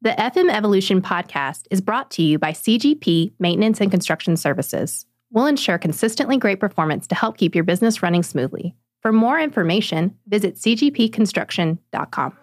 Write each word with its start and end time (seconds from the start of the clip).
The 0.00 0.10
FM 0.10 0.48
Evolution 0.48 1.02
podcast 1.02 1.66
is 1.72 1.80
brought 1.80 2.12
to 2.12 2.22
you 2.22 2.38
by 2.38 2.52
CGP 2.52 3.32
Maintenance 3.40 3.80
and 3.80 3.90
Construction 3.90 4.36
Services. 4.36 5.06
We'll 5.32 5.46
ensure 5.46 5.76
consistently 5.76 6.36
great 6.36 6.60
performance 6.60 7.08
to 7.08 7.16
help 7.16 7.36
keep 7.36 7.52
your 7.52 7.64
business 7.64 8.00
running 8.00 8.22
smoothly. 8.22 8.76
For 9.00 9.10
more 9.10 9.40
information, 9.40 10.16
visit 10.28 10.54
cgpconstruction.com. 10.54 12.38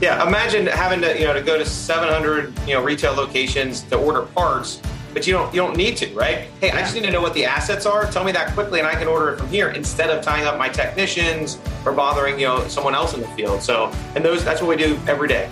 Yeah, 0.00 0.26
imagine 0.26 0.66
having 0.66 1.02
to, 1.02 1.18
you 1.18 1.26
know, 1.26 1.34
to 1.34 1.42
go 1.42 1.58
to 1.58 1.66
700, 1.66 2.58
you 2.66 2.72
know, 2.72 2.82
retail 2.82 3.12
locations 3.12 3.82
to 3.82 3.98
order 3.98 4.22
parts 4.22 4.80
but 5.12 5.26
you 5.26 5.32
don't 5.32 5.52
you 5.54 5.60
don't 5.60 5.76
need 5.76 5.96
to, 5.98 6.12
right? 6.14 6.48
Hey, 6.60 6.70
I 6.70 6.80
just 6.80 6.94
need 6.94 7.04
to 7.04 7.10
know 7.10 7.20
what 7.20 7.34
the 7.34 7.44
assets 7.44 7.86
are. 7.86 8.10
Tell 8.10 8.24
me 8.24 8.32
that 8.32 8.52
quickly, 8.54 8.78
and 8.80 8.88
I 8.88 8.94
can 8.94 9.08
order 9.08 9.30
it 9.30 9.38
from 9.38 9.48
here 9.48 9.70
instead 9.70 10.10
of 10.10 10.22
tying 10.22 10.46
up 10.46 10.58
my 10.58 10.68
technicians 10.68 11.58
or 11.84 11.92
bothering 11.92 12.38
you 12.38 12.46
know 12.46 12.66
someone 12.68 12.94
else 12.94 13.14
in 13.14 13.20
the 13.20 13.28
field. 13.28 13.62
So, 13.62 13.92
and 14.14 14.24
those 14.24 14.44
that's 14.44 14.60
what 14.60 14.68
we 14.68 14.76
do 14.76 14.98
every 15.06 15.28
day. 15.28 15.50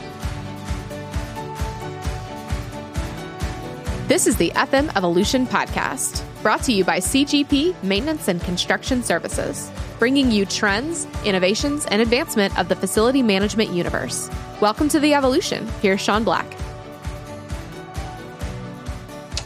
This 4.07 4.27
is 4.27 4.37
the 4.37 4.51
FM 4.51 4.91
Evolution 4.97 5.47
podcast, 5.47 6.25
brought 6.43 6.63
to 6.63 6.73
you 6.73 6.83
by 6.83 6.99
CGP 6.99 7.83
Maintenance 7.83 8.29
and 8.29 8.41
Construction 8.41 9.03
Services, 9.03 9.71
bringing 9.99 10.31
you 10.31 10.47
trends, 10.47 11.07
innovations, 11.27 11.85
and 11.87 12.01
advancement 12.01 12.59
of 12.59 12.71
the 12.71 12.77
facility 12.77 13.23
management 13.23 13.71
universe. 13.71 14.31
Welcome 14.63 14.89
to 14.91 15.01
the 15.01 15.13
Evolution. 15.13 15.69
Here's 15.83 16.01
Sean 16.01 16.25
Black. 16.25 16.47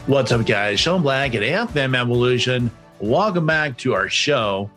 What's 0.05 0.33
up, 0.33 0.45
guys? 0.45 0.81
Sean 0.81 1.01
Black 1.01 1.33
at 1.33 1.43
FM 1.43 1.97
Evolution. 1.97 2.69
Welcome 2.99 3.45
back 3.45 3.77
to 3.77 3.93
our 3.93 4.09
show. 4.09 4.69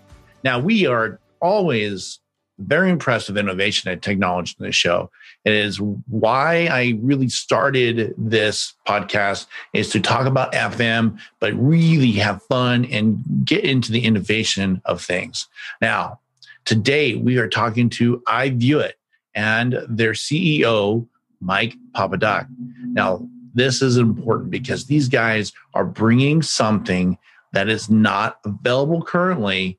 Now, 0.44 0.60
we 0.60 0.86
are 0.86 1.18
always 1.40 2.20
very 2.60 2.90
impressed 2.90 3.26
with 3.26 3.36
innovation 3.36 3.90
and 3.90 4.00
technology 4.00 4.54
in 4.60 4.66
this 4.66 4.76
show. 4.76 5.10
It 5.44 5.52
is 5.52 5.80
why 5.80 6.68
I 6.70 6.96
really 7.02 7.28
started 7.28 8.14
this 8.16 8.74
podcast 8.86 9.46
is 9.72 9.90
to 9.90 10.00
talk 10.00 10.26
about 10.26 10.52
FM, 10.52 11.18
but 11.40 11.52
really 11.54 12.12
have 12.12 12.40
fun 12.44 12.84
and 12.84 13.20
get 13.44 13.64
into 13.64 13.90
the 13.90 14.04
innovation 14.04 14.80
of 14.84 15.02
things. 15.02 15.48
Now, 15.80 16.20
today 16.64 17.16
we 17.16 17.38
are 17.38 17.48
talking 17.48 17.90
to 17.90 18.22
iViewIT 18.28 18.92
and 19.34 19.80
their 19.88 20.12
CEO, 20.12 21.08
Mike 21.40 21.74
Popadak. 21.96 22.46
Now, 22.92 23.28
this 23.56 23.80
is 23.80 23.96
important 23.96 24.50
because 24.50 24.84
these 24.84 25.08
guys 25.08 25.52
are 25.72 25.84
bringing 25.84 26.42
something 26.42 27.18
that 27.52 27.70
is 27.70 27.88
not 27.88 28.38
available 28.44 29.02
currently 29.02 29.78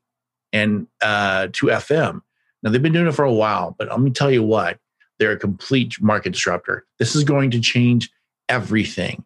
and 0.52 0.88
uh, 1.00 1.46
to 1.52 1.66
FM. 1.66 2.20
Now 2.62 2.70
they've 2.70 2.82
been 2.82 2.92
doing 2.92 3.06
it 3.06 3.14
for 3.14 3.24
a 3.24 3.32
while, 3.32 3.76
but 3.78 3.88
let 3.88 4.00
me 4.00 4.10
tell 4.10 4.32
you 4.32 4.42
what, 4.42 4.78
they're 5.18 5.32
a 5.32 5.38
complete 5.38 5.94
market 6.00 6.32
disruptor. 6.32 6.84
This 6.98 7.14
is 7.14 7.22
going 7.22 7.52
to 7.52 7.60
change 7.60 8.10
everything. 8.48 9.24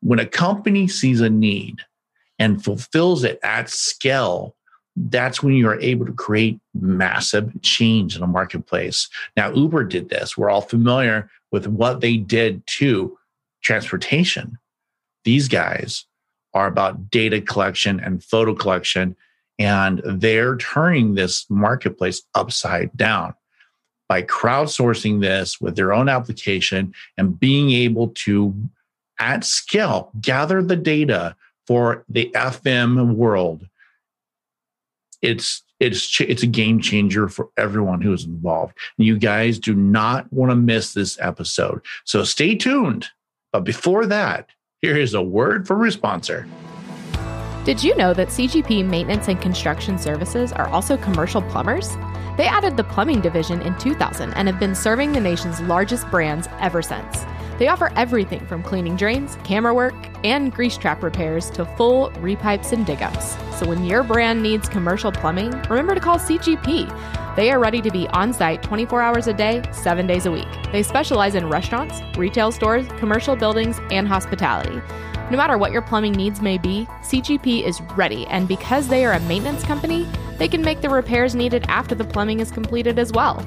When 0.00 0.18
a 0.18 0.26
company 0.26 0.86
sees 0.86 1.22
a 1.22 1.30
need 1.30 1.80
and 2.38 2.62
fulfills 2.62 3.24
it 3.24 3.38
at 3.42 3.70
scale, 3.70 4.54
that's 4.96 5.42
when 5.42 5.54
you 5.54 5.66
are 5.66 5.80
able 5.80 6.04
to 6.04 6.12
create 6.12 6.60
massive 6.74 7.50
change 7.62 8.16
in 8.16 8.22
a 8.22 8.26
marketplace. 8.26 9.08
Now, 9.34 9.50
Uber 9.50 9.84
did 9.84 10.10
this. 10.10 10.36
We're 10.36 10.50
all 10.50 10.60
familiar 10.60 11.30
with 11.50 11.66
what 11.66 12.02
they 12.02 12.18
did 12.18 12.66
too 12.66 13.16
transportation. 13.64 14.58
These 15.24 15.48
guys 15.48 16.06
are 16.52 16.66
about 16.66 17.10
data 17.10 17.40
collection 17.40 17.98
and 17.98 18.22
photo 18.22 18.54
collection, 18.54 19.16
and 19.58 20.00
they're 20.04 20.56
turning 20.56 21.14
this 21.14 21.46
marketplace 21.50 22.22
upside 22.34 22.96
down 22.96 23.34
by 24.08 24.22
crowdsourcing 24.22 25.20
this 25.20 25.60
with 25.60 25.76
their 25.76 25.92
own 25.92 26.08
application 26.08 26.94
and 27.16 27.40
being 27.40 27.70
able 27.70 28.08
to, 28.08 28.54
at 29.18 29.44
scale, 29.44 30.10
gather 30.20 30.62
the 30.62 30.76
data 30.76 31.34
for 31.66 32.04
the 32.08 32.30
FM 32.34 33.14
world. 33.14 33.66
It's 35.22 35.62
it's 35.80 36.20
it's 36.20 36.42
a 36.42 36.46
game 36.46 36.80
changer 36.80 37.28
for 37.28 37.48
everyone 37.56 38.02
who 38.02 38.12
is 38.12 38.24
involved. 38.24 38.74
You 38.98 39.18
guys 39.18 39.58
do 39.58 39.74
not 39.74 40.30
want 40.32 40.50
to 40.50 40.56
miss 40.56 40.94
this 40.94 41.18
episode. 41.20 41.80
So 42.04 42.24
stay 42.24 42.54
tuned. 42.54 43.08
But 43.54 43.62
before 43.62 44.04
that, 44.06 44.48
here 44.82 44.96
is 44.96 45.14
a 45.14 45.22
word 45.22 45.68
from 45.68 45.80
our 45.80 45.90
sponsor. 45.92 46.44
Did 47.64 47.84
you 47.84 47.94
know 47.94 48.12
that 48.12 48.26
CGP 48.26 48.84
Maintenance 48.84 49.28
and 49.28 49.40
Construction 49.40 49.96
Services 49.96 50.52
are 50.52 50.66
also 50.70 50.96
commercial 50.96 51.40
plumbers? 51.40 51.90
They 52.36 52.48
added 52.48 52.76
the 52.76 52.82
plumbing 52.82 53.20
division 53.20 53.62
in 53.62 53.78
2000 53.78 54.34
and 54.34 54.48
have 54.48 54.58
been 54.58 54.74
serving 54.74 55.12
the 55.12 55.20
nation's 55.20 55.60
largest 55.60 56.10
brands 56.10 56.48
ever 56.58 56.82
since. 56.82 57.18
They 57.58 57.68
offer 57.68 57.92
everything 57.94 58.44
from 58.46 58.62
cleaning 58.62 58.96
drains, 58.96 59.36
camera 59.44 59.72
work, 59.72 59.94
and 60.24 60.52
grease 60.52 60.76
trap 60.76 61.02
repairs 61.02 61.50
to 61.50 61.64
full 61.64 62.10
repipes 62.12 62.72
and 62.72 62.84
dig 62.84 63.02
ups. 63.02 63.36
So 63.58 63.68
when 63.68 63.84
your 63.84 64.02
brand 64.02 64.42
needs 64.42 64.68
commercial 64.68 65.12
plumbing, 65.12 65.50
remember 65.70 65.94
to 65.94 66.00
call 66.00 66.18
CGP. 66.18 67.36
They 67.36 67.50
are 67.50 67.60
ready 67.60 67.80
to 67.80 67.90
be 67.90 68.08
on 68.08 68.32
site 68.32 68.62
24 68.62 69.02
hours 69.02 69.26
a 69.28 69.32
day, 69.32 69.62
7 69.72 70.06
days 70.06 70.26
a 70.26 70.32
week. 70.32 70.48
They 70.72 70.82
specialize 70.82 71.34
in 71.34 71.48
restaurants, 71.48 72.00
retail 72.16 72.50
stores, 72.50 72.86
commercial 72.98 73.36
buildings, 73.36 73.80
and 73.90 74.08
hospitality. 74.08 74.80
No 75.30 75.36
matter 75.36 75.56
what 75.56 75.72
your 75.72 75.82
plumbing 75.82 76.12
needs 76.12 76.42
may 76.42 76.58
be, 76.58 76.86
CGP 77.02 77.64
is 77.64 77.80
ready, 77.96 78.26
and 78.26 78.46
because 78.46 78.88
they 78.88 79.04
are 79.04 79.12
a 79.12 79.20
maintenance 79.20 79.64
company, 79.64 80.06
they 80.38 80.48
can 80.48 80.62
make 80.62 80.80
the 80.80 80.90
repairs 80.90 81.34
needed 81.34 81.64
after 81.68 81.94
the 81.94 82.04
plumbing 82.04 82.40
is 82.40 82.50
completed 82.50 82.98
as 82.98 83.10
well. 83.12 83.44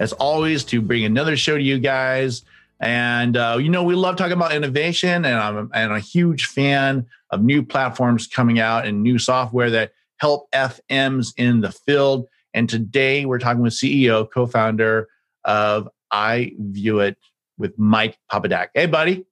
as 0.00 0.12
always, 0.14 0.64
to 0.64 0.82
bring 0.82 1.04
another 1.04 1.36
show 1.36 1.56
to 1.56 1.62
you 1.62 1.78
guys. 1.78 2.42
And, 2.82 3.36
uh, 3.36 3.58
you 3.60 3.68
know, 3.68 3.84
we 3.84 3.94
love 3.94 4.16
talking 4.16 4.32
about 4.32 4.52
innovation, 4.52 5.24
and 5.24 5.36
I'm, 5.36 5.70
and 5.72 5.92
I'm 5.92 5.92
a 5.92 6.00
huge 6.00 6.46
fan 6.46 7.06
of 7.30 7.40
new 7.40 7.62
platforms 7.62 8.26
coming 8.26 8.58
out 8.58 8.86
and 8.86 9.04
new 9.04 9.20
software 9.20 9.70
that 9.70 9.92
help 10.16 10.50
FMs 10.50 11.32
in 11.36 11.60
the 11.60 11.70
field. 11.70 12.26
And 12.52 12.68
today 12.68 13.24
we're 13.24 13.38
talking 13.38 13.62
with 13.62 13.74
CEO, 13.74 14.28
co 14.28 14.46
founder 14.46 15.08
of 15.44 15.88
iViewIT 16.12 17.14
with 17.56 17.78
Mike 17.78 18.18
Popadak. 18.30 18.70
Hey, 18.74 18.86
buddy. 18.86 19.26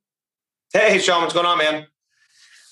Hey, 0.73 1.01
Sean, 1.01 1.23
what's 1.23 1.35
going 1.35 1.47
on, 1.47 1.59
man? 1.59 1.87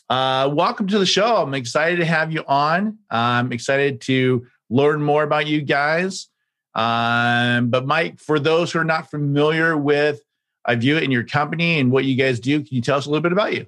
Uh, 0.09 0.49
welcome 0.55 0.87
to 0.87 1.01
the 1.01 1.07
show. 1.07 1.39
I'm 1.39 1.55
excited 1.55 1.97
to 1.97 2.05
have 2.05 2.33
you 2.33 2.45
on. 2.47 2.99
I'm 3.11 3.51
excited 3.53 4.01
to 4.03 4.47
learn 4.71 5.03
more 5.03 5.25
about 5.25 5.49
you 5.49 5.61
guys. 5.61 6.29
Um, 6.77 7.69
but 7.69 7.85
Mike, 7.85 8.21
for 8.21 8.39
those 8.39 8.71
who 8.71 8.79
are 8.79 8.85
not 8.85 9.11
familiar 9.11 9.77
with 9.77 10.23
iViewIT 10.69 11.03
in 11.03 11.11
your 11.11 11.25
company 11.25 11.79
and 11.79 11.91
what 11.91 12.05
you 12.05 12.15
guys 12.15 12.39
do, 12.41 12.59
can 12.61 12.75
you 12.75 12.83
tell 12.83 12.99
us 12.99 13.07
a 13.07 13.11
little 13.11 13.23
bit 13.23 13.33
about 13.33 13.55
you? 13.55 13.67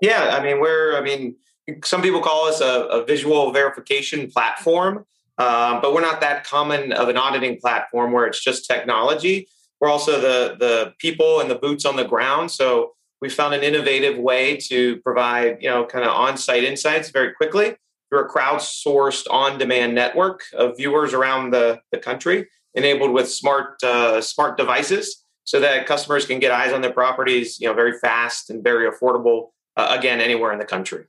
Yeah, 0.00 0.36
I 0.38 0.42
mean, 0.42 0.60
we're, 0.60 0.96
I 0.96 1.02
mean, 1.02 1.36
some 1.84 2.02
people 2.02 2.20
call 2.20 2.46
us 2.46 2.60
a, 2.60 2.86
a 2.86 3.04
visual 3.04 3.52
verification 3.52 4.30
platform, 4.30 5.04
um, 5.38 5.80
but 5.80 5.94
we're 5.94 6.00
not 6.00 6.20
that 6.20 6.44
common 6.44 6.92
of 6.92 7.08
an 7.08 7.16
auditing 7.16 7.58
platform 7.60 8.12
where 8.12 8.26
it's 8.26 8.42
just 8.42 8.66
technology. 8.66 9.48
We're 9.80 9.88
also 9.88 10.20
the 10.20 10.56
the 10.58 10.94
people 10.98 11.40
and 11.40 11.50
the 11.50 11.54
boots 11.54 11.84
on 11.84 11.96
the 11.96 12.04
ground. 12.04 12.50
So 12.50 12.92
we 13.22 13.28
found 13.28 13.54
an 13.54 13.62
innovative 13.62 14.18
way 14.18 14.56
to 14.68 14.96
provide, 15.00 15.58
you 15.62 15.70
know, 15.70 15.84
kind 15.84 16.04
of 16.04 16.10
on-site 16.10 16.64
insights 16.64 17.10
very 17.10 17.32
quickly 17.34 17.76
through 18.08 18.20
a 18.20 18.28
crowdsourced 18.28 19.26
on-demand 19.30 19.94
network 19.94 20.42
of 20.54 20.76
viewers 20.76 21.14
around 21.14 21.52
the, 21.52 21.80
the 21.92 21.98
country, 21.98 22.48
enabled 22.74 23.12
with 23.12 23.30
smart 23.30 23.82
uh, 23.82 24.20
smart 24.20 24.56
devices, 24.56 25.24
so 25.44 25.60
that 25.60 25.86
customers 25.86 26.26
can 26.26 26.38
get 26.38 26.52
eyes 26.52 26.72
on 26.72 26.80
their 26.80 26.92
properties, 26.92 27.60
you 27.60 27.66
know, 27.66 27.74
very 27.74 27.98
fast 27.98 28.50
and 28.50 28.62
very 28.62 28.90
affordable. 28.90 29.50
Uh, 29.76 29.96
again, 29.98 30.20
anywhere 30.20 30.52
in 30.52 30.58
the 30.58 30.64
country. 30.64 31.04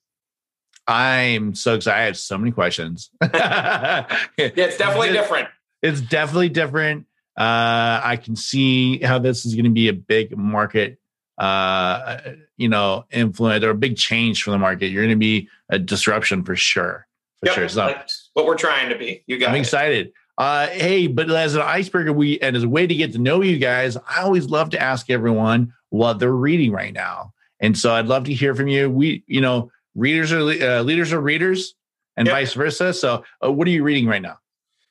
I'm 0.87 1.55
so 1.55 1.75
excited. 1.75 1.99
I 1.99 2.05
have 2.05 2.17
so 2.17 2.37
many 2.37 2.51
questions. 2.51 3.09
yeah, 3.21 4.05
it's 4.37 4.77
definitely 4.77 5.09
it's, 5.09 5.17
different. 5.17 5.49
It's 5.81 6.01
definitely 6.01 6.49
different. 6.49 7.05
Uh, 7.37 8.01
I 8.03 8.19
can 8.21 8.35
see 8.35 8.99
how 8.99 9.19
this 9.19 9.45
is 9.45 9.55
going 9.55 9.65
to 9.65 9.71
be 9.71 9.87
a 9.87 9.93
big 9.93 10.37
market 10.37 10.99
uh, 11.41 12.19
you 12.55 12.69
know, 12.69 13.05
influence 13.11 13.63
or 13.63 13.71
a 13.71 13.75
big 13.75 13.97
change 13.97 14.43
for 14.43 14.51
the 14.51 14.59
market. 14.59 14.87
You're 14.87 15.03
going 15.03 15.15
to 15.15 15.19
be 15.19 15.49
a 15.69 15.79
disruption 15.79 16.43
for 16.43 16.55
sure. 16.55 17.07
For 17.39 17.47
yep, 17.47 17.55
sure. 17.55 17.69
So 17.69 17.87
that's 17.87 18.29
what 18.33 18.45
we're 18.45 18.57
trying 18.57 18.89
to 18.89 18.97
be. 18.97 19.23
You 19.25 19.39
guys. 19.39 19.49
I'm 19.49 19.55
excited. 19.55 20.11
Uh, 20.41 20.65
hey, 20.69 21.05
but 21.05 21.29
as 21.29 21.53
an 21.53 21.61
icebreaker, 21.61 22.11
we 22.11 22.39
and 22.39 22.55
as 22.55 22.63
a 22.63 22.67
way 22.67 22.87
to 22.87 22.95
get 22.95 23.13
to 23.13 23.19
know 23.19 23.43
you 23.43 23.59
guys, 23.59 23.95
I 23.95 24.21
always 24.21 24.47
love 24.47 24.71
to 24.71 24.81
ask 24.81 25.11
everyone 25.11 25.71
what 25.89 26.17
they're 26.17 26.31
reading 26.31 26.71
right 26.71 26.91
now. 26.91 27.31
And 27.59 27.77
so 27.77 27.93
I'd 27.93 28.07
love 28.07 28.23
to 28.23 28.33
hear 28.33 28.55
from 28.55 28.67
you. 28.67 28.89
We, 28.89 29.23
you 29.27 29.39
know, 29.39 29.71
readers 29.93 30.31
are 30.31 30.39
uh, 30.39 30.81
leaders 30.81 31.13
are 31.13 31.21
readers, 31.21 31.75
and 32.17 32.25
yep. 32.25 32.35
vice 32.35 32.55
versa. 32.55 32.91
So, 32.91 33.23
uh, 33.45 33.51
what 33.51 33.67
are 33.67 33.69
you 33.69 33.83
reading 33.83 34.07
right 34.07 34.21
now? 34.21 34.39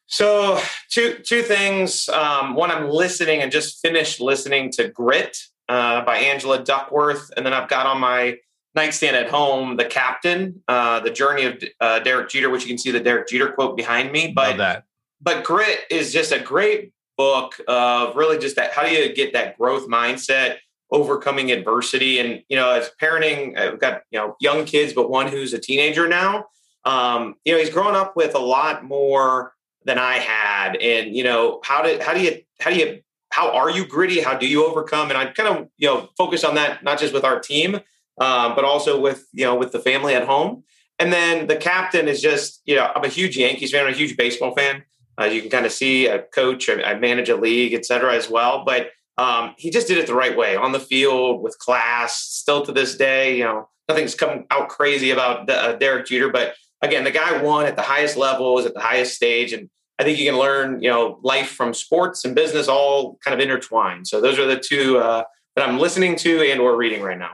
So, 0.07 0.61
two 0.89 1.15
two 1.15 1.43
things. 1.43 2.09
Um, 2.09 2.55
one, 2.55 2.71
I'm 2.71 2.89
listening 2.89 3.43
and 3.43 3.51
just 3.51 3.83
finished 3.83 4.21
listening 4.21 4.71
to 4.75 4.87
Grit 4.87 5.37
uh, 5.69 6.05
by 6.05 6.19
Angela 6.19 6.63
Duckworth, 6.63 7.29
and 7.37 7.45
then 7.45 7.55
I've 7.55 7.69
got 7.69 7.87
on 7.87 8.01
my 8.01 8.37
nightstand 8.77 9.17
at 9.17 9.29
home 9.29 9.77
the 9.77 9.85
Captain, 9.85 10.63
uh, 10.69 11.01
the 11.01 11.11
Journey 11.11 11.47
of 11.47 11.61
uh, 11.81 11.99
Derek 11.99 12.29
Jeter, 12.29 12.51
which 12.51 12.63
you 12.63 12.69
can 12.69 12.79
see 12.79 12.93
the 12.93 13.01
Derek 13.01 13.27
Jeter 13.27 13.51
quote 13.51 13.77
behind 13.77 14.13
me. 14.13 14.33
But 14.33 14.59
that. 14.59 14.85
But 15.21 15.45
Grit 15.45 15.81
is 15.91 16.13
just 16.13 16.33
a 16.33 16.41
great 16.41 16.93
book 17.17 17.61
of 17.69 18.17
really 18.17 18.39
just 18.39 18.57
that. 18.57 18.73
How 18.73 18.85
do 18.85 18.93
you 18.93 19.13
get 19.15 19.33
that 19.35 19.59
growth 19.59 19.89
mindset? 19.89 20.59
overcoming 20.93 21.53
adversity. 21.53 22.19
And, 22.19 22.43
you 22.49 22.57
know, 22.57 22.71
as 22.71 22.91
parenting, 23.01 23.59
I've 23.59 23.79
got, 23.79 24.03
you 24.11 24.19
know, 24.19 24.37
young 24.41 24.65
kids, 24.65 24.93
but 24.93 25.11
one 25.11 25.29
who's 25.29 25.53
a 25.53 25.59
teenager 25.59 26.09
now. 26.09 26.47
Um, 26.85 27.37
you 27.45 27.53
know, 27.53 27.59
he's 27.59 27.71
grown 27.71 27.95
up 27.95 28.17
with 28.17 28.35
a 28.35 28.41
lot 28.41 28.85
more 28.85 29.53
than 29.85 29.99
I 29.99 30.15
had. 30.15 30.77
And, 30.77 31.15
you 31.15 31.25
know, 31.25 31.61
how 31.65 31.83
did, 31.83 32.03
how 32.03 32.15
do 32.15 32.21
you, 32.21 32.41
how 32.61 32.71
do 32.71 32.77
you, 32.77 33.01
how 33.31 33.53
are 33.53 33.71
you 33.71 33.87
gritty? 33.87 34.21
How 34.21 34.37
do 34.37 34.47
you 34.47 34.67
overcome? 34.67 35.11
And 35.11 35.19
I 35.19 35.27
kind 35.27 35.49
of, 35.49 35.69
you 35.77 35.87
know, 35.87 36.09
focus 36.19 36.43
on 36.43 36.57
that, 36.57 36.83
not 36.83 36.99
just 36.99 37.15
with 37.15 37.25
our 37.25 37.39
team, 37.39 37.77
um, 38.21 38.55
but 38.55 38.65
also 38.65 39.01
with, 39.01 39.27
you 39.33 39.45
know, 39.45 39.55
with 39.55 39.73
the 39.73 39.79
family 39.79 40.15
at 40.15 40.27
home. 40.27 40.65
And 40.99 41.13
then 41.13 41.47
the 41.47 41.57
captain 41.57 42.09
is 42.09 42.21
just, 42.21 42.61
you 42.65 42.77
know, 42.77 42.91
I'm 42.95 43.05
a 43.05 43.09
huge 43.09 43.37
Yankees 43.37 43.71
fan, 43.71 43.87
I'm 43.87 43.93
a 43.93 43.97
huge 43.97 44.17
baseball 44.17 44.55
fan. 44.55 44.85
Uh, 45.21 45.25
you 45.25 45.43
can 45.43 45.51
kind 45.51 45.67
of 45.67 45.73
see 45.73 46.07
a 46.07 46.23
coach, 46.23 46.71
I, 46.71 46.83
I 46.83 46.95
manage 46.95 47.29
a 47.29 47.37
league, 47.37 47.75
et 47.75 47.85
cetera, 47.85 48.15
as 48.15 48.31
well. 48.31 48.65
But 48.65 48.91
um, 49.19 49.55
he 49.59 49.71
just 49.71 49.87
did 49.87 49.99
it 49.99 50.07
the 50.07 50.15
right 50.15 50.37
way 50.37 50.57
on 50.57 50.73
the 50.73 50.81
field 50.81 51.43
with 51.43 51.59
class. 51.59 52.17
Still 52.17 52.65
to 52.65 52.73
this 52.73 52.97
day, 52.97 53.37
you 53.37 53.45
know, 53.45 53.69
nothing's 53.89 54.15
come 54.15 54.47
out 54.51 54.69
crazy 54.69 55.11
about 55.11 55.51
uh, 55.51 55.75
Derek 55.75 56.07
Jeter, 56.07 56.31
but 56.31 56.55
again, 56.81 57.05
the 57.05 57.11
guy 57.11 57.43
won 57.43 57.67
at 57.67 57.77
the 57.77 57.83
highest 57.83 58.17
levels, 58.17 58.65
at 58.65 58.73
the 58.73 58.81
highest 58.81 59.15
stage, 59.15 59.53
and 59.53 59.69
I 59.99 60.05
think 60.05 60.19
you 60.19 60.31
can 60.31 60.39
learn, 60.39 60.81
you 60.83 60.89
know, 60.89 61.19
life 61.23 61.51
from 61.51 61.75
sports 61.75 62.25
and 62.25 62.35
business 62.35 62.69
all 62.69 63.19
kind 63.23 63.35
of 63.35 63.41
intertwined. 63.41 64.07
So 64.07 64.23
those 64.23 64.39
are 64.39 64.47
the 64.47 64.59
two 64.59 64.97
uh, 64.97 65.25
that 65.57 65.69
I'm 65.69 65.79
listening 65.79 66.17
to 66.17 66.51
and 66.51 66.59
or 66.59 66.75
reading 66.77 67.03
right 67.03 67.19
now. 67.19 67.33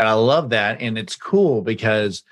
And 0.00 0.08
I 0.08 0.14
love 0.14 0.50
that, 0.50 0.80
and 0.80 0.98
it's 0.98 1.14
cool 1.14 1.62
because 1.62 2.24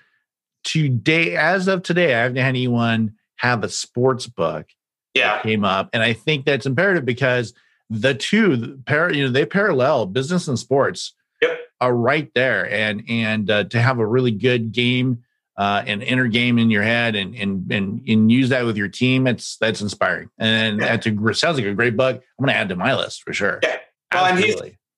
today, 0.64 1.36
as 1.36 1.68
of 1.68 1.84
today, 1.84 2.14
I 2.14 2.22
haven't 2.22 2.38
had 2.38 2.48
anyone 2.48 3.14
have 3.40 3.64
a 3.64 3.68
sports 3.68 4.26
book. 4.26 4.66
Yeah, 5.14 5.42
came 5.42 5.64
up, 5.64 5.90
and 5.92 6.02
I 6.04 6.12
think 6.12 6.44
that's 6.44 6.66
imperative 6.66 7.04
because 7.04 7.52
the 7.90 8.14
two 8.14 8.78
pair 8.86 9.12
you 9.12 9.24
know 9.24 9.30
they 9.30 9.44
parallel 9.44 10.06
business 10.06 10.46
and 10.46 10.58
sports 10.58 11.14
yep. 11.42 11.58
are 11.80 11.94
right 11.94 12.30
there 12.34 12.70
and 12.70 13.02
and 13.08 13.50
uh, 13.50 13.64
to 13.64 13.80
have 13.80 13.98
a 13.98 14.06
really 14.06 14.30
good 14.30 14.70
game 14.72 15.24
uh, 15.56 15.82
an 15.86 16.00
inner 16.00 16.28
game 16.28 16.58
in 16.58 16.70
your 16.70 16.84
head 16.84 17.16
and 17.16 17.34
and 17.34 17.70
and 17.70 18.08
and 18.08 18.30
use 18.32 18.48
that 18.48 18.64
with 18.64 18.76
your 18.76 18.88
team 18.88 19.26
it's 19.26 19.56
that's 19.56 19.80
inspiring 19.80 20.30
and 20.38 20.78
yeah. 20.78 20.96
that's 20.96 21.06
a 21.06 21.34
sounds 21.34 21.58
like 21.58 21.66
a 21.66 21.74
great 21.74 21.96
book 21.96 22.16
i'm 22.16 22.44
going 22.44 22.54
to 22.54 22.58
add 22.58 22.68
to 22.68 22.76
my 22.76 22.94
list 22.94 23.22
for 23.22 23.32
sure 23.32 23.58
yeah 23.62 23.76
well, 24.12 24.26
and 24.26 24.38
he's, 24.38 24.56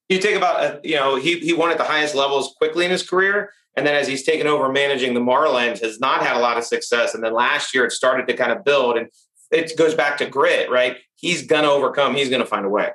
you 0.08 0.18
take 0.18 0.36
about 0.36 0.62
uh, 0.62 0.78
you 0.84 0.96
know 0.96 1.16
he 1.16 1.38
he 1.40 1.54
won 1.54 1.70
at 1.70 1.78
the 1.78 1.84
highest 1.84 2.14
levels 2.14 2.54
quickly 2.58 2.84
in 2.84 2.90
his 2.90 3.08
career 3.08 3.52
and 3.76 3.86
then 3.86 3.94
as 3.94 4.06
he's 4.06 4.22
taken 4.22 4.46
over 4.46 4.70
managing 4.70 5.14
the 5.14 5.20
marlins 5.20 5.80
has 5.80 5.98
not 6.00 6.22
had 6.22 6.36
a 6.36 6.40
lot 6.40 6.58
of 6.58 6.64
success 6.64 7.14
and 7.14 7.24
then 7.24 7.32
last 7.32 7.74
year 7.74 7.84
it 7.84 7.92
started 7.92 8.26
to 8.26 8.34
kind 8.34 8.52
of 8.52 8.64
build 8.64 8.96
and 8.96 9.08
it 9.52 9.76
goes 9.76 9.94
back 9.94 10.16
to 10.18 10.26
grit, 10.26 10.70
right? 10.70 10.96
He's 11.14 11.46
going 11.46 11.62
to 11.62 11.70
overcome. 11.70 12.14
He's 12.14 12.28
going 12.28 12.40
to 12.40 12.46
find 12.46 12.64
a 12.64 12.68
way. 12.68 12.90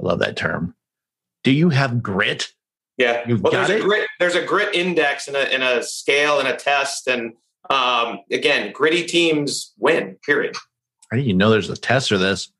I 0.00 0.02
love 0.02 0.18
that 0.18 0.36
term. 0.36 0.74
Do 1.44 1.52
you 1.52 1.70
have 1.70 2.02
grit? 2.02 2.52
Yeah. 2.98 3.22
You've 3.26 3.42
well, 3.42 3.52
there's 3.52 3.70
it? 3.70 3.80
a 3.80 3.84
grit. 3.84 4.08
There's 4.18 4.34
a 4.34 4.44
grit 4.44 4.74
index 4.74 5.28
and 5.28 5.36
a, 5.36 5.52
and 5.52 5.62
a 5.62 5.82
scale 5.82 6.40
and 6.40 6.48
a 6.48 6.56
test. 6.56 7.06
And 7.06 7.34
um, 7.70 8.20
again, 8.30 8.72
gritty 8.72 9.04
teams 9.04 9.72
win. 9.78 10.16
Period. 10.26 10.56
I 11.10 11.16
didn't 11.16 11.28
even 11.28 11.38
know 11.38 11.50
there's 11.50 11.70
a 11.70 11.76
test 11.76 12.08
for 12.08 12.18
this. 12.18 12.52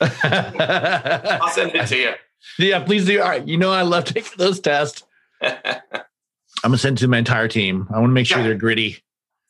I'll 0.00 1.48
send 1.48 1.74
it 1.74 1.86
to 1.88 1.96
you. 1.96 2.12
Yeah, 2.60 2.84
please 2.84 3.06
do. 3.06 3.20
All 3.20 3.28
right. 3.28 3.46
You 3.48 3.56
know, 3.56 3.72
I 3.72 3.82
love 3.82 4.04
taking 4.04 4.30
those 4.36 4.60
tests. 4.60 5.02
I'm 6.64 6.70
gonna 6.70 6.78
send 6.78 6.98
it 6.98 7.00
to 7.02 7.08
my 7.08 7.18
entire 7.18 7.48
team. 7.48 7.86
I 7.90 7.98
want 7.98 8.10
to 8.10 8.14
make 8.14 8.26
sure 8.26 8.38
yeah. 8.38 8.44
they're 8.44 8.54
gritty. 8.54 8.98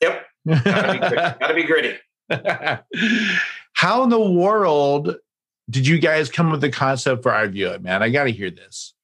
Yep. 0.00 0.26
Gotta 0.64 0.92
be 0.92 0.98
gritty. 0.98 1.16
Gotta 1.40 1.54
be 1.54 1.62
gritty. 1.64 1.96
How 3.74 4.02
in 4.02 4.10
the 4.10 4.20
world 4.20 5.16
did 5.68 5.86
you 5.86 5.98
guys 5.98 6.30
come 6.30 6.50
with 6.50 6.60
the 6.60 6.70
concept 6.70 7.22
for 7.22 7.32
iViewIT, 7.32 7.82
man? 7.82 8.02
I 8.02 8.08
got 8.08 8.24
to 8.24 8.32
hear 8.32 8.50
this. 8.50 8.94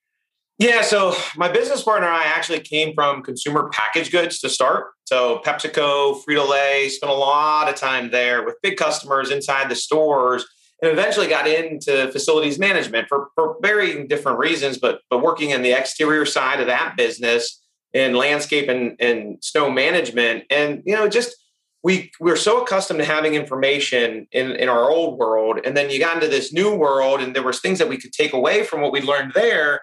Yeah, 0.58 0.82
so 0.82 1.14
my 1.37 1.50
business 1.50 1.82
partner 1.82 2.06
and 2.06 2.16
I 2.16 2.25
actually 2.25 2.60
came 2.60 2.94
from 2.94 3.22
consumer 3.22 3.69
package 3.72 4.12
goods 4.12 4.38
to 4.40 4.49
start. 4.49 4.88
So 5.06 5.40
PepsiCo, 5.44 6.22
Frito 6.22 6.49
Lay, 6.49 6.88
spent 6.88 7.10
a 7.10 7.14
lot 7.14 7.69
of 7.69 7.75
time 7.75 8.10
there 8.10 8.44
with 8.44 8.56
big 8.62 8.76
customers 8.76 9.31
inside 9.31 9.69
the 9.69 9.75
stores, 9.75 10.44
and 10.81 10.93
eventually 10.93 11.26
got 11.26 11.49
into 11.49 12.10
facilities 12.12 12.58
management 12.58 13.08
for, 13.08 13.28
for 13.34 13.56
very 13.60 14.06
different 14.06 14.38
reasons. 14.38 14.78
But 14.78 15.00
but 15.10 15.22
working 15.22 15.50
in 15.50 15.62
the 15.62 15.72
exterior 15.72 16.26
side 16.26 16.60
of 16.60 16.66
that 16.66 16.96
business 16.96 17.62
in 17.93 18.15
landscape 18.15 18.69
and, 18.69 18.97
and 19.00 19.43
snow 19.43 19.71
management, 19.71 20.44
and 20.50 20.83
you 20.85 20.94
know 20.94 21.09
just 21.09 21.37
we 21.83 22.11
we're 22.21 22.37
so 22.37 22.62
accustomed 22.62 23.00
to 23.00 23.05
having 23.05 23.35
information 23.35 24.27
in, 24.33 24.53
in 24.53 24.69
our 24.69 24.91
old 24.91 25.19
world 25.19 25.59
and 25.65 25.77
then 25.77 25.91
you 25.91 25.99
got 25.99 26.15
into 26.15 26.29
this 26.29 26.53
new 26.53 26.73
world 26.73 27.21
and 27.21 27.35
there 27.35 27.43
was 27.43 27.59
things 27.59 27.81
that 27.81 27.89
we 27.89 27.97
could 27.97 28.12
take 28.12 28.33
away 28.33 28.62
from 28.62 28.81
what 28.81 28.93
we 28.93 29.00
learned 29.00 29.33
there 29.35 29.81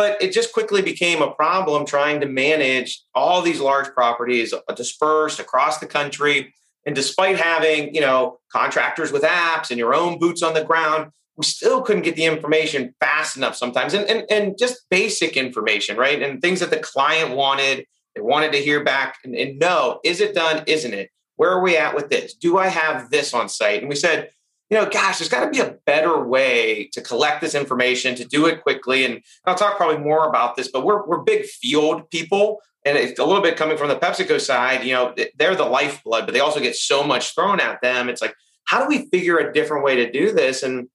but 0.00 0.16
it 0.22 0.32
just 0.32 0.54
quickly 0.54 0.80
became 0.80 1.20
a 1.20 1.30
problem 1.32 1.84
trying 1.84 2.20
to 2.20 2.26
manage 2.26 3.02
all 3.14 3.42
these 3.42 3.60
large 3.60 3.88
properties 3.92 4.54
dispersed 4.74 5.38
across 5.38 5.76
the 5.76 5.84
country. 5.84 6.54
And 6.86 6.94
despite 6.94 7.38
having 7.38 7.94
you 7.94 8.00
know 8.00 8.38
contractors 8.50 9.12
with 9.12 9.24
apps 9.24 9.68
and 9.68 9.78
your 9.78 9.94
own 9.94 10.18
boots 10.18 10.42
on 10.42 10.54
the 10.54 10.64
ground 10.64 11.10
we 11.40 11.44
still 11.44 11.82
couldn't 11.82 12.02
get 12.02 12.16
the 12.16 12.24
information 12.24 12.94
fast 13.00 13.36
enough 13.36 13.56
sometimes 13.56 13.94
and, 13.94 14.08
and, 14.08 14.24
and 14.30 14.58
just 14.58 14.88
basic 14.90 15.36
information 15.36 15.96
right 15.96 16.22
and 16.22 16.40
things 16.40 16.60
that 16.60 16.70
the 16.70 16.78
client 16.78 17.34
wanted 17.34 17.84
they 18.14 18.20
wanted 18.20 18.52
to 18.52 18.58
hear 18.58 18.84
back 18.84 19.16
and, 19.24 19.34
and 19.34 19.58
know 19.58 20.00
is 20.04 20.20
it 20.20 20.34
done 20.34 20.62
isn't 20.66 20.94
it 20.94 21.10
where 21.40 21.52
are 21.52 21.62
we 21.62 21.74
at 21.74 21.94
with 21.94 22.10
this? 22.10 22.34
Do 22.34 22.58
I 22.58 22.66
have 22.66 23.08
this 23.08 23.32
on 23.32 23.48
site? 23.48 23.80
And 23.80 23.88
we 23.88 23.96
said, 23.96 24.28
you 24.68 24.76
know, 24.76 24.84
gosh, 24.84 25.18
there's 25.18 25.30
got 25.30 25.46
to 25.46 25.50
be 25.50 25.60
a 25.60 25.74
better 25.86 26.22
way 26.22 26.90
to 26.92 27.00
collect 27.00 27.40
this 27.40 27.54
information, 27.54 28.14
to 28.16 28.26
do 28.26 28.44
it 28.44 28.62
quickly. 28.62 29.06
And 29.06 29.22
I'll 29.46 29.54
talk 29.54 29.78
probably 29.78 30.04
more 30.04 30.28
about 30.28 30.54
this, 30.54 30.68
but 30.70 30.84
we're, 30.84 31.06
we're 31.06 31.22
big 31.22 31.46
field 31.46 32.10
people. 32.10 32.60
And 32.84 32.98
it's 32.98 33.18
a 33.18 33.24
little 33.24 33.42
bit 33.42 33.56
coming 33.56 33.78
from 33.78 33.88
the 33.88 33.96
PepsiCo 33.96 34.38
side, 34.38 34.84
you 34.84 34.92
know, 34.92 35.14
they're 35.38 35.56
the 35.56 35.64
lifeblood, 35.64 36.26
but 36.26 36.34
they 36.34 36.40
also 36.40 36.60
get 36.60 36.76
so 36.76 37.02
much 37.02 37.34
thrown 37.34 37.58
at 37.58 37.80
them. 37.80 38.10
It's 38.10 38.20
like, 38.20 38.34
how 38.66 38.82
do 38.82 38.88
we 38.88 39.08
figure 39.08 39.38
a 39.38 39.50
different 39.50 39.82
way 39.82 39.96
to 39.96 40.12
do 40.12 40.32
this? 40.32 40.62
And, 40.62 40.90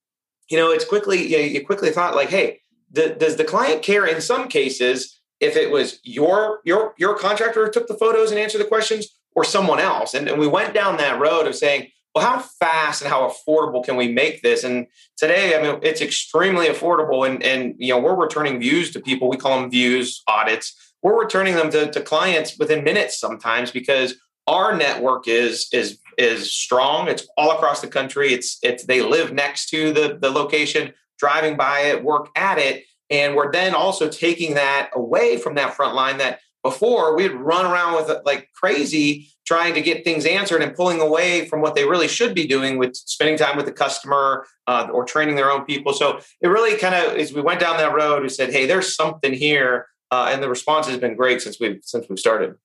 you 0.49 0.57
know, 0.57 0.71
it's 0.71 0.85
quickly, 0.85 1.27
you, 1.27 1.37
know, 1.37 1.43
you 1.43 1.65
quickly 1.65 1.91
thought 1.91 2.15
like, 2.15 2.29
hey, 2.29 2.61
does 2.91 3.35
the 3.35 3.43
client 3.43 3.81
care 3.81 4.05
in 4.05 4.21
some 4.21 4.47
cases 4.47 5.19
if 5.39 5.57
it 5.57 5.69
was 5.69 5.99
your 6.03 6.61
your 6.63 6.93
your 6.97 7.17
contractor 7.17 7.65
who 7.65 7.71
took 7.71 7.87
the 7.87 7.93
photos 7.93 8.31
and 8.31 8.39
answered 8.39 8.59
the 8.59 8.65
questions 8.65 9.07
or 9.35 9.43
someone 9.43 9.79
else. 9.79 10.13
And, 10.13 10.29
and 10.29 10.39
we 10.39 10.47
went 10.47 10.73
down 10.73 10.97
that 10.97 11.19
road 11.19 11.45
of 11.45 11.55
saying, 11.55 11.89
well, 12.13 12.25
how 12.25 12.39
fast 12.39 13.01
and 13.01 13.11
how 13.11 13.29
affordable 13.29 13.83
can 13.83 13.97
we 13.97 14.07
make 14.07 14.41
this? 14.41 14.63
And 14.63 14.87
today, 15.17 15.57
I 15.57 15.61
mean, 15.61 15.79
it's 15.83 15.99
extremely 15.99 16.67
affordable. 16.67 17.27
And, 17.27 17.43
and 17.43 17.75
you 17.77 17.93
know, 17.93 17.99
we're 17.99 18.15
returning 18.15 18.59
views 18.59 18.91
to 18.91 19.01
people. 19.01 19.27
We 19.27 19.35
call 19.35 19.59
them 19.59 19.69
views 19.69 20.23
audits. 20.25 20.73
We're 21.03 21.21
returning 21.21 21.55
them 21.55 21.69
to, 21.71 21.91
to 21.91 22.01
clients 22.01 22.57
within 22.57 22.85
minutes 22.85 23.19
sometimes 23.19 23.71
because 23.71 24.15
our 24.47 24.77
network 24.77 25.27
is 25.27 25.67
is 25.73 25.99
is 26.17 26.53
strong. 26.53 27.07
It's 27.07 27.27
all 27.37 27.51
across 27.51 27.81
the 27.81 27.87
country. 27.87 28.33
It's 28.33 28.57
it's 28.63 28.85
they 28.85 29.01
live 29.01 29.33
next 29.33 29.69
to 29.69 29.91
the 29.91 30.17
the 30.19 30.29
location, 30.29 30.93
driving 31.19 31.57
by 31.57 31.81
it, 31.81 32.03
work 32.03 32.29
at 32.35 32.57
it, 32.57 32.85
and 33.09 33.35
we're 33.35 33.51
then 33.51 33.75
also 33.75 34.09
taking 34.09 34.55
that 34.55 34.89
away 34.93 35.37
from 35.37 35.55
that 35.55 35.75
front 35.75 35.95
line 35.95 36.17
that 36.17 36.39
before 36.63 37.15
we'd 37.15 37.31
run 37.31 37.65
around 37.65 37.93
with 37.95 38.09
it 38.09 38.25
like 38.25 38.49
crazy 38.53 39.29
trying 39.45 39.75
to 39.75 39.81
get 39.81 40.03
things 40.03 40.25
answered 40.25 40.63
and 40.63 40.75
pulling 40.75 40.99
away 40.99 41.47
from 41.47 41.61
what 41.61 41.75
they 41.75 41.85
really 41.85 42.07
should 42.07 42.33
be 42.33 42.47
doing 42.47 42.79
with 42.79 42.95
spending 42.95 43.37
time 43.37 43.55
with 43.55 43.67
the 43.67 43.71
customer 43.71 44.47
uh, 44.65 44.87
or 44.91 45.05
training 45.05 45.35
their 45.35 45.51
own 45.51 45.63
people 45.65 45.93
so 45.93 46.19
it 46.41 46.47
really 46.47 46.75
kind 46.77 46.95
of 46.95 47.15
as 47.17 47.31
we 47.31 47.41
went 47.41 47.59
down 47.59 47.77
that 47.77 47.93
road 47.93 48.23
we 48.23 48.29
said 48.29 48.51
hey 48.51 48.65
there's 48.65 48.95
something 48.95 49.31
here 49.31 49.87
uh, 50.09 50.29
and 50.31 50.41
the 50.41 50.49
response 50.49 50.87
has 50.87 50.97
been 50.97 51.15
great 51.15 51.39
since 51.39 51.59
we've 51.59 51.81
since 51.83 52.07
we've 52.09 52.17
started 52.19 52.55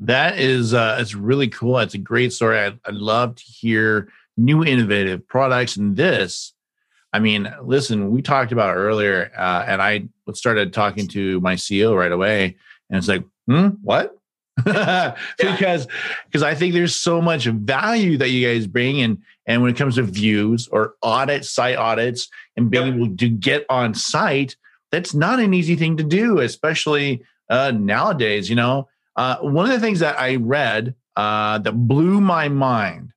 that 0.00 0.38
is 0.38 0.74
uh 0.74 0.98
it's 1.00 1.14
really 1.14 1.48
cool 1.48 1.78
it's 1.78 1.94
a 1.94 1.98
great 1.98 2.32
story 2.32 2.58
I, 2.58 2.66
i'd 2.84 2.94
love 2.94 3.36
to 3.36 3.42
hear 3.42 4.08
new 4.36 4.64
innovative 4.64 5.26
products 5.26 5.76
and 5.76 5.96
this 5.96 6.52
I 7.12 7.18
mean, 7.18 7.50
listen, 7.62 8.10
we 8.10 8.20
talked 8.20 8.52
about 8.52 8.76
earlier, 8.76 9.32
uh, 9.34 9.64
and 9.66 9.80
I 9.80 10.06
started 10.34 10.74
talking 10.74 11.08
to 11.08 11.40
my 11.40 11.54
CEO 11.54 11.96
right 11.96 12.12
away, 12.12 12.56
and 12.90 12.98
it's 12.98 13.08
like, 13.08 13.24
hmm, 13.46 13.68
what? 13.82 14.18
because 15.38 15.86
because 16.26 16.42
I 16.42 16.54
think 16.54 16.74
there's 16.74 16.94
so 16.94 17.22
much 17.22 17.46
value 17.46 18.18
that 18.18 18.28
you 18.28 18.46
guys 18.46 18.66
bring 18.66 19.00
and 19.00 19.18
and 19.46 19.62
when 19.62 19.70
it 19.70 19.78
comes 19.78 19.94
to 19.94 20.02
views 20.02 20.68
or 20.68 20.94
audit 21.00 21.46
site 21.46 21.76
audits 21.76 22.28
and 22.54 22.70
being 22.70 22.86
yep. 22.86 22.96
able 22.96 23.16
to 23.16 23.28
get 23.30 23.64
on 23.70 23.94
site 23.94 24.56
that's 24.92 25.14
not 25.14 25.40
an 25.40 25.52
easy 25.52 25.76
thing 25.76 25.96
to 25.96 26.04
do, 26.04 26.40
especially 26.40 27.22
uh, 27.50 27.70
nowadays. 27.70 28.48
You 28.48 28.56
know, 28.56 28.88
uh, 29.16 29.38
one 29.38 29.66
of 29.66 29.72
the 29.72 29.80
things 29.80 30.00
that 30.00 30.18
I 30.18 30.36
read 30.36 30.94
uh, 31.16 31.58
that 31.58 31.72
blew 31.72 32.20
my 32.20 32.48
mind 32.48 33.10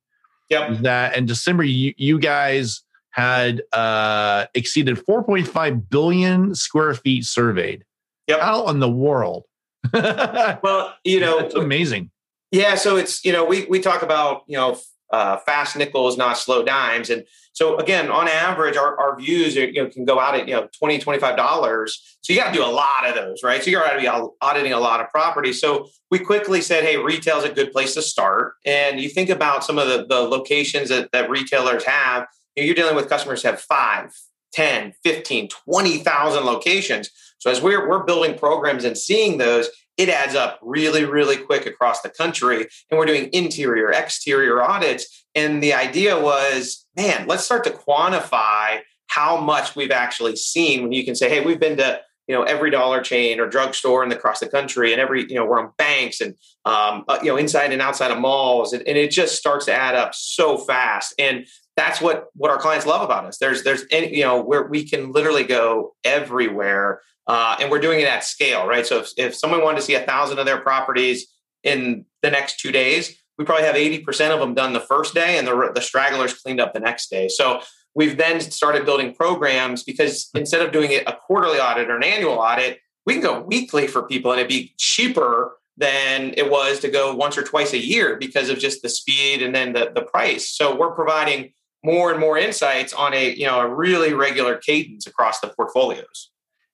Yep. 0.49 0.79
that 0.81 1.15
in 1.15 1.25
December 1.27 1.63
you, 1.63 1.93
you 1.97 2.17
guys 2.19 2.81
had 3.11 3.61
uh, 3.73 4.45
exceeded 4.55 4.97
4.5 4.97 5.89
billion 5.89 6.55
square 6.55 6.93
feet 6.95 7.25
surveyed 7.25 7.83
Yep. 8.27 8.39
out 8.41 8.67
in 8.69 8.79
the 8.79 8.89
world. 8.89 9.43
Well, 9.93 10.95
you 11.03 11.19
know, 11.19 11.39
it's 11.39 11.55
amazing. 11.55 12.11
Yeah, 12.51 12.75
so 12.75 12.95
it's 12.97 13.23
you 13.23 13.31
know 13.31 13.45
we 13.45 13.65
we 13.65 13.79
talk 13.79 14.01
about 14.01 14.43
you 14.47 14.57
know 14.57 14.77
uh, 15.11 15.37
fast 15.37 15.75
nickels, 15.75 16.17
not 16.17 16.37
slow 16.37 16.63
dimes, 16.63 17.09
and 17.09 17.25
so 17.59 17.77
again, 17.77 18.09
on 18.09 18.29
average, 18.29 18.77
our, 18.77 18.97
our 18.97 19.19
views 19.19 19.57
are, 19.57 19.67
you 19.67 19.83
know 19.83 19.89
can 19.89 20.05
go 20.05 20.17
out 20.17 20.33
at 20.33 20.47
you 20.47 20.55
know 20.55 20.69
20 20.77 20.99
25 20.99 21.35
dollars. 21.35 22.17
So 22.21 22.31
you 22.31 22.39
got 22.39 22.53
to 22.53 22.57
do 22.57 22.63
a 22.63 22.67
lot 22.67 23.05
of 23.05 23.15
those, 23.15 23.43
right? 23.43 23.61
So 23.61 23.69
you 23.69 23.77
got 23.77 23.93
to 23.93 23.99
be 23.99 24.07
auditing 24.41 24.73
a 24.73 24.79
lot 24.79 25.01
of 25.01 25.09
properties. 25.09 25.59
So 25.59 25.89
we 26.11 26.19
quickly 26.19 26.61
said, 26.61 26.83
hey, 26.83 26.97
retail 26.97 27.37
is 27.37 27.43
a 27.43 27.51
good 27.51 27.71
place 27.71 27.93
to 27.95 28.01
start. 28.01 28.53
And 28.65 28.99
you 28.99 29.09
think 29.09 29.29
about 29.29 29.63
some 29.63 29.77
of 29.77 29.87
the, 29.87 30.05
the 30.07 30.19
locations 30.21 30.89
that, 30.89 31.11
that 31.11 31.29
retailers 31.29 31.83
have. 31.85 32.27
You 32.55 32.63
know, 32.63 32.65
you're 32.67 32.75
dealing 32.75 32.95
with 32.95 33.09
customers 33.09 33.43
have 33.43 33.59
five, 33.59 34.13
10, 34.53 34.93
15, 35.03 35.49
20,000 35.49 36.45
locations. 36.45 37.09
So 37.39 37.49
as 37.49 37.61
we're, 37.61 37.87
we're 37.87 38.03
building 38.03 38.37
programs 38.37 38.83
and 38.83 38.97
seeing 38.97 39.37
those, 39.37 39.69
it 39.99 40.07
adds 40.07 40.33
up 40.33 40.59
really, 40.63 41.03
really 41.03 41.35
quick 41.35 41.65
across 41.65 42.01
the 42.01 42.09
country. 42.09 42.65
And 42.89 42.97
we're 42.97 43.05
doing 43.05 43.29
interior, 43.33 43.91
exterior 43.91 44.63
audits. 44.63 45.25
And 45.35 45.61
the 45.61 45.73
idea 45.73 46.17
was, 46.17 46.87
man, 46.95 47.27
let's 47.27 47.43
start 47.43 47.65
to 47.65 47.71
quantify 47.71 48.79
how 49.07 49.41
much 49.41 49.75
we've 49.75 49.91
actually 49.91 50.37
seen 50.37 50.83
when 50.83 50.93
you 50.93 51.03
can 51.03 51.15
say, 51.15 51.29
hey, 51.29 51.43
we've 51.43 51.59
been 51.59 51.75
to 51.77 51.99
you 52.29 52.35
know 52.35 52.43
every 52.43 52.69
dollar 52.69 53.01
chain 53.01 53.39
or 53.39 53.49
drugstore 53.49 54.03
in 54.03 54.09
the, 54.09 54.15
across 54.15 54.39
the 54.39 54.47
country 54.47 54.93
and 54.93 55.01
every 55.01 55.27
you 55.27 55.33
know 55.33 55.45
we're 55.45 55.59
on 55.59 55.71
banks 55.79 56.21
and 56.21 56.35
um, 56.63 57.03
uh, 57.07 57.17
you 57.23 57.29
know 57.29 57.37
inside 57.37 57.73
and 57.73 57.81
outside 57.81 58.11
of 58.11 58.19
malls 58.19 58.71
and, 58.71 58.87
and, 58.87 58.99
it 58.99 59.09
just 59.09 59.35
starts 59.35 59.65
to 59.65 59.73
add 59.73 59.95
up 59.95 60.13
so 60.13 60.55
fast 60.55 61.11
and 61.17 61.47
that's 61.75 61.99
what 61.99 62.25
what 62.35 62.51
our 62.51 62.59
clients 62.59 62.85
love 62.85 63.01
about 63.01 63.25
us 63.25 63.39
there's 63.39 63.63
there's 63.63 63.83
any, 63.89 64.15
you 64.15 64.23
know 64.23 64.39
where 64.39 64.67
we 64.67 64.87
can 64.87 65.11
literally 65.11 65.43
go 65.43 65.95
everywhere 66.03 67.01
uh, 67.29 67.55
and 67.59 67.71
we're 67.71 67.79
doing 67.79 67.99
it 67.99 68.07
at 68.07 68.23
scale 68.23 68.67
right? 68.67 68.85
So 68.85 68.99
if, 68.99 69.09
if 69.17 69.35
someone 69.35 69.63
wanted 69.63 69.77
to 69.77 69.83
see 69.83 69.95
a 69.95 70.01
thousand 70.01 70.39
of 70.39 70.45
their 70.45 70.59
properties 70.59 71.27
in 71.63 72.05
the 72.21 72.31
next 72.31 72.59
two 72.59 72.71
days 72.71 73.15
we 73.37 73.45
probably 73.45 73.65
have 73.65 73.75
80% 73.75 74.31
of 74.31 74.41
them 74.41 74.53
done 74.53 74.73
the 74.73 74.81
first 74.81 75.13
day 75.13 75.37
and 75.37 75.47
the, 75.47 75.71
the 75.73 75.81
stragglers 75.81 76.33
cleaned 76.33 76.59
up 76.59 76.73
the 76.73 76.81
next 76.81 77.09
day. 77.09 77.29
So 77.29 77.61
we've 77.95 78.17
then 78.17 78.41
started 78.41 78.85
building 78.85 79.15
programs 79.15 79.83
because 79.83 80.29
instead 80.35 80.61
of 80.61 80.73
doing 80.73 80.91
it 80.91 81.07
a 81.07 81.13
quarterly 81.13 81.57
audit 81.57 81.89
or 81.89 81.95
an 81.95 82.03
annual 82.03 82.33
audit 82.33 82.79
we 83.05 83.13
can 83.13 83.23
go 83.23 83.41
weekly 83.41 83.87
for 83.87 84.03
people 84.03 84.31
and 84.31 84.39
it'd 84.39 84.49
be 84.49 84.73
cheaper 84.77 85.57
than 85.77 86.33
it 86.35 86.51
was 86.51 86.79
to 86.81 86.89
go 86.89 87.15
once 87.15 87.37
or 87.37 87.43
twice 87.43 87.73
a 87.73 87.77
year 87.77 88.17
because 88.17 88.49
of 88.49 88.59
just 88.59 88.81
the 88.81 88.89
speed 88.89 89.41
and 89.41 89.55
then 89.55 89.71
the, 89.73 89.91
the 89.95 90.01
price. 90.01 90.51
So 90.51 90.75
we're 90.75 90.91
providing 90.91 91.53
more 91.83 92.11
and 92.11 92.19
more 92.19 92.37
insights 92.37 92.93
on 92.93 93.13
a 93.13 93.33
you 93.33 93.45
know 93.45 93.61
a 93.61 93.67
really 93.67 94.13
regular 94.13 94.57
cadence 94.57 95.07
across 95.07 95.39
the 95.39 95.47
portfolios 95.47 96.29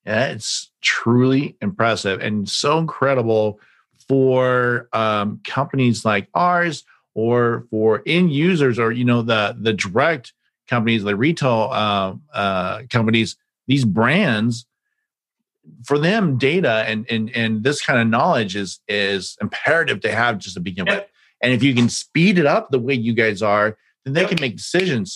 yeah 0.05 0.27
it's 0.27 0.71
truly 0.81 1.55
impressive 1.61 2.21
and 2.21 2.47
so 2.49 2.77
incredible 2.77 3.59
for 4.07 4.87
um, 4.93 5.39
companies 5.43 6.05
like 6.05 6.27
ours 6.33 6.83
or 7.15 7.65
for 7.71 8.03
end 8.05 8.31
users 8.31 8.77
or 8.77 8.91
you 8.91 9.03
know 9.05 9.21
the 9.21 9.55
the 9.59 9.73
direct 9.73 10.33
companies 10.67 11.03
the 11.03 11.15
retail 11.15 11.69
uh, 11.71 12.13
uh, 12.33 12.81
companies 12.89 13.35
these 13.67 13.85
brands 13.85 14.65
for 15.85 15.97
them 15.97 16.37
data 16.37 16.83
and, 16.87 17.05
and 17.09 17.29
and 17.35 17.63
this 17.63 17.81
kind 17.83 17.99
of 17.99 18.07
knowledge 18.07 18.55
is 18.55 18.79
is 18.87 19.35
imperative 19.41 19.99
to 20.01 20.11
have 20.11 20.37
just 20.37 20.53
to 20.55 20.59
begin 20.61 20.85
Yep. 20.85 20.95
with 20.95 21.09
and 21.41 21.53
if 21.53 21.63
you 21.63 21.73
can 21.73 21.89
speed 21.89 22.37
it 22.37 22.45
up 22.45 22.69
the 22.69 22.79
way 22.79 22.93
you 22.93 23.13
guys 23.13 23.41
are 23.41 23.77
then 24.03 24.13
they 24.13 24.21
Yep. 24.21 24.29
can 24.29 24.41
make 24.41 24.55
decisions 24.57 25.15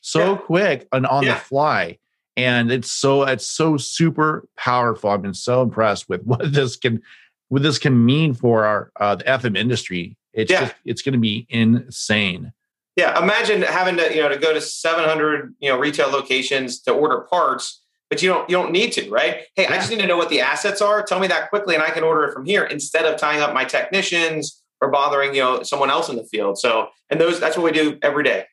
so 0.00 0.32
Yeah. 0.32 0.36
quick 0.38 0.88
and 0.92 1.06
on 1.06 1.24
Yeah. 1.24 1.34
the 1.34 1.40
fly 1.40 1.98
and 2.36 2.72
it's 2.72 2.90
so 2.90 3.22
it's 3.22 3.46
so 3.46 3.76
super 3.76 4.48
powerful 4.56 5.10
i've 5.10 5.22
been 5.22 5.34
so 5.34 5.62
impressed 5.62 6.08
with 6.08 6.22
what 6.24 6.52
this 6.52 6.76
can 6.76 7.00
what 7.48 7.62
this 7.62 7.78
can 7.78 8.04
mean 8.04 8.34
for 8.34 8.64
our 8.64 8.90
uh, 9.00 9.14
the 9.14 9.24
fm 9.24 9.56
industry 9.56 10.16
it's 10.32 10.50
Yeah. 10.50 10.60
just 10.60 10.74
it's 10.84 11.02
going 11.02 11.12
to 11.12 11.18
be 11.18 11.46
insane 11.48 12.52
Yeah, 12.96 13.20
imagine 13.22 13.62
having 13.62 13.96
to 13.96 14.14
you 14.14 14.22
know 14.22 14.28
to 14.28 14.38
go 14.38 14.52
to 14.52 14.60
700 14.60 15.54
you 15.60 15.68
know 15.70 15.78
retail 15.78 16.08
locations 16.10 16.80
to 16.82 16.92
order 16.92 17.20
parts, 17.30 17.80
but 18.10 18.22
you 18.22 18.28
don't 18.28 18.48
you 18.50 18.56
don't 18.56 18.70
need 18.72 18.92
to, 18.92 19.10
right? 19.10 19.42
Hey, 19.56 19.66
I 19.66 19.76
just 19.76 19.90
need 19.90 20.00
to 20.00 20.06
know 20.06 20.16
what 20.16 20.28
the 20.28 20.40
assets 20.40 20.80
are. 20.80 21.02
Tell 21.02 21.18
me 21.18 21.26
that 21.28 21.50
quickly, 21.50 21.74
and 21.74 21.82
I 21.82 21.90
can 21.90 22.04
order 22.04 22.22
it 22.24 22.32
from 22.32 22.44
here 22.46 22.64
instead 22.64 23.04
of 23.04 23.18
tying 23.18 23.40
up 23.42 23.52
my 23.52 23.64
technicians 23.64 24.62
or 24.80 24.90
bothering 24.90 25.34
you 25.34 25.42
know 25.42 25.62
someone 25.64 25.90
else 25.90 26.08
in 26.08 26.14
the 26.16 26.24
field. 26.24 26.58
So, 26.58 26.88
and 27.10 27.20
those 27.20 27.40
that's 27.40 27.56
what 27.56 27.64
we 27.64 27.72
do 27.72 27.98
every 28.02 28.22
day. 28.24 28.44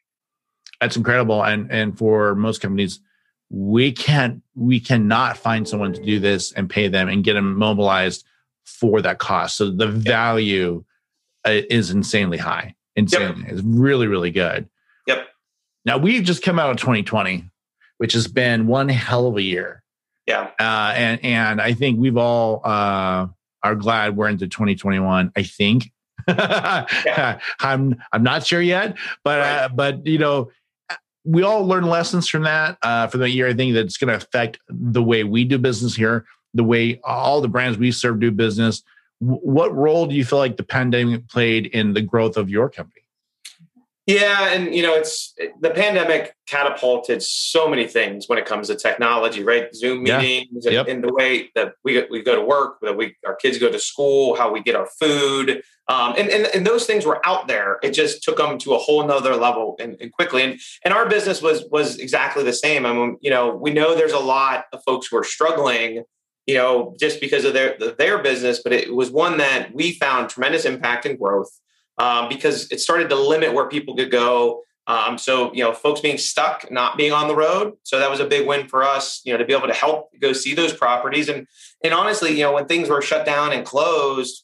that's 0.80 0.98
incredible 0.98 1.44
and 1.44 1.72
and 1.72 1.98
for 1.98 2.34
most 2.36 2.62
companies 2.62 3.00
we 3.52 3.92
can't 3.92 4.42
we 4.56 4.80
cannot 4.80 5.38
find 5.38 5.68
someone 5.68 5.92
to 5.94 6.02
do 6.02 6.20
this 6.20 6.54
and 6.54 6.70
pay 6.70 6.88
them 6.88 7.10
and 7.10 7.24
get 7.24 7.34
them 7.34 7.58
mobilized 7.58 8.26
for 8.66 9.02
that 9.02 9.20
cost. 9.20 9.58
So 9.58 9.70
the 9.70 9.88
value 9.88 10.86
uh, 11.46 11.62
is 11.70 11.92
insanely 11.92 12.38
high. 12.38 12.76
Insanely 12.96 13.46
it's 13.50 13.62
really 13.62 14.08
really 14.08 14.32
good. 14.32 14.70
Yep. 15.08 15.28
now 15.86 15.98
we've 15.98 16.24
just 16.24 16.44
come 16.44 16.60
out 16.60 16.70
of 16.70 16.78
2020 16.78 17.46
which 18.02 18.14
has 18.14 18.28
been 18.28 18.66
one 18.66 18.90
hell 18.90 19.28
of 19.28 19.38
a 19.38 19.44
year. 19.44 19.84
Yeah, 20.26 20.50
uh, 20.60 20.94
and 20.96 21.24
and 21.24 21.62
I 21.62 21.74
think 21.74 22.00
we've 22.00 22.18
all 22.18 22.62
uh, 22.64 23.28
are 23.62 23.76
glad 23.76 24.18
we're 24.18 24.28
into 24.28 24.48
2021. 24.48 25.32
I 25.36 25.44
think. 25.44 25.92
I'm 26.28 27.96
I'm 28.12 28.24
not 28.24 28.46
sure 28.46 28.62
yet, 28.62 28.98
but 29.24 29.40
uh, 29.40 29.70
but 29.74 30.08
you 30.08 30.18
know 30.18 30.50
we 31.24 31.44
all 31.44 31.66
learn 31.66 31.86
lessons 31.86 32.28
from 32.28 32.44
that 32.44 32.78
uh, 32.82 33.08
for 33.08 33.18
the 33.18 33.30
year. 33.30 33.48
I 33.48 33.54
think 33.54 33.74
that's 33.74 33.98
going 33.98 34.08
to 34.10 34.16
affect 34.16 34.60
the 34.70 35.04
way 35.04 35.24
we 35.24 35.44
do 35.44 35.58
business 35.58 35.96
here, 35.96 36.26
the 36.54 36.64
way 36.64 37.00
all 37.04 37.42
the 37.42 37.48
brands 37.48 37.78
we 37.78 37.92
serve 37.92 38.20
do 38.20 38.32
business. 38.32 38.84
W- 39.22 39.42
what 39.42 39.74
role 39.76 40.08
do 40.08 40.16
you 40.16 40.26
feel 40.26 40.40
like 40.40 40.58
the 40.58 40.64
pandemic 40.64 41.28
played 41.28 41.68
in 41.68 41.94
the 41.94 42.02
growth 42.02 42.38
of 42.38 42.50
your 42.50 42.70
company? 42.70 43.02
Yeah, 44.08 44.50
and 44.52 44.74
you 44.74 44.82
know, 44.82 44.96
it's 44.96 45.34
the 45.60 45.70
pandemic 45.70 46.36
catapulted 46.48 47.22
so 47.22 47.70
many 47.70 47.88
things 47.88 48.28
when 48.28 48.40
it 48.40 48.46
comes 48.46 48.68
to 48.68 48.76
technology, 48.76 49.44
right? 49.44 49.74
Zoom 49.76 50.06
Yeah. 50.08 50.20
meetings 50.20 50.66
and, 50.66 50.74
Yep. 50.74 50.88
and 50.88 51.04
the 51.04 51.14
way 51.14 51.52
that 51.54 51.76
we 51.84 52.04
we 52.10 52.24
go 52.24 52.36
to 52.36 52.42
work, 52.42 52.80
that 52.82 52.98
we 52.98 53.16
our 53.26 53.36
kids 53.36 53.60
go 53.60 53.72
to 53.72 53.80
school, 53.80 54.36
how 54.36 54.52
we 54.52 54.62
get 54.62 54.76
our 54.76 54.88
food, 55.00 55.62
um, 55.92 56.16
and, 56.18 56.30
and 56.30 56.46
and 56.56 56.66
those 56.66 56.86
things 56.86 57.06
were 57.06 57.20
out 57.28 57.50
there. 57.50 57.78
It 57.84 57.92
just 57.92 58.24
took 58.24 58.38
them 58.38 58.58
to 58.60 58.74
a 58.74 58.78
whole 58.78 59.06
nother 59.06 59.36
level 59.36 59.76
and, 59.78 59.98
and 60.00 60.10
quickly. 60.14 60.42
And 60.42 60.60
and 60.86 60.94
our 60.94 61.10
business 61.10 61.42
was 61.42 61.66
was 61.70 61.98
exactly 61.98 62.44
the 62.46 62.54
same. 62.54 62.86
I 62.86 62.94
mean, 62.94 63.18
you 63.20 63.30
know, 63.30 63.54
we 63.54 63.74
know 63.74 63.94
there's 63.94 64.14
a 64.14 64.20
lot 64.20 64.66
of 64.72 64.82
folks 64.86 65.08
who 65.08 65.18
are 65.18 65.24
struggling, 65.26 66.04
you 66.46 66.56
know, 66.56 66.96
just 66.98 67.20
because 67.20 67.44
of 67.44 67.54
their 67.54 67.78
their 67.98 68.24
business, 68.24 68.62
but 68.64 68.72
it 68.72 68.96
was 68.96 69.12
one 69.12 69.38
that 69.40 69.74
we 69.74 69.92
found 69.92 70.30
tremendous 70.30 70.64
impact 70.64 71.06
and 71.06 71.20
growth 71.20 71.52
um, 71.98 72.30
because 72.30 72.72
it 72.72 72.80
started 72.80 73.10
to 73.10 73.16
limit 73.16 73.54
where 73.54 73.68
people 73.68 73.94
could 73.94 74.12
go. 74.12 74.62
Um, 74.88 75.18
so, 75.18 75.54
you 75.54 75.64
know, 75.64 75.74
folks 75.74 76.00
being 76.00 76.18
stuck, 76.18 76.72
not 76.72 76.98
being 76.98 77.12
on 77.12 77.28
the 77.28 77.36
road. 77.36 77.74
So 77.84 78.00
that 78.00 78.10
was 78.10 78.20
a 78.22 78.26
big 78.26 78.48
win 78.48 78.68
for 78.68 78.84
us, 78.84 79.22
you 79.26 79.32
know, 79.32 79.38
to 79.38 79.46
be 79.46 79.54
able 79.54 79.68
to 79.68 79.74
help 79.74 80.10
go 80.20 80.34
see 80.34 80.56
those 80.56 80.74
properties. 80.74 81.30
And, 81.30 81.48
and 81.84 81.94
honestly, 81.94 82.32
you 82.32 82.44
know, 82.44 82.54
when 82.54 82.66
things 82.66 82.90
were 82.90 83.02
shut 83.02 83.26
down 83.26 83.54
and 83.54 83.66
closed, 83.66 84.44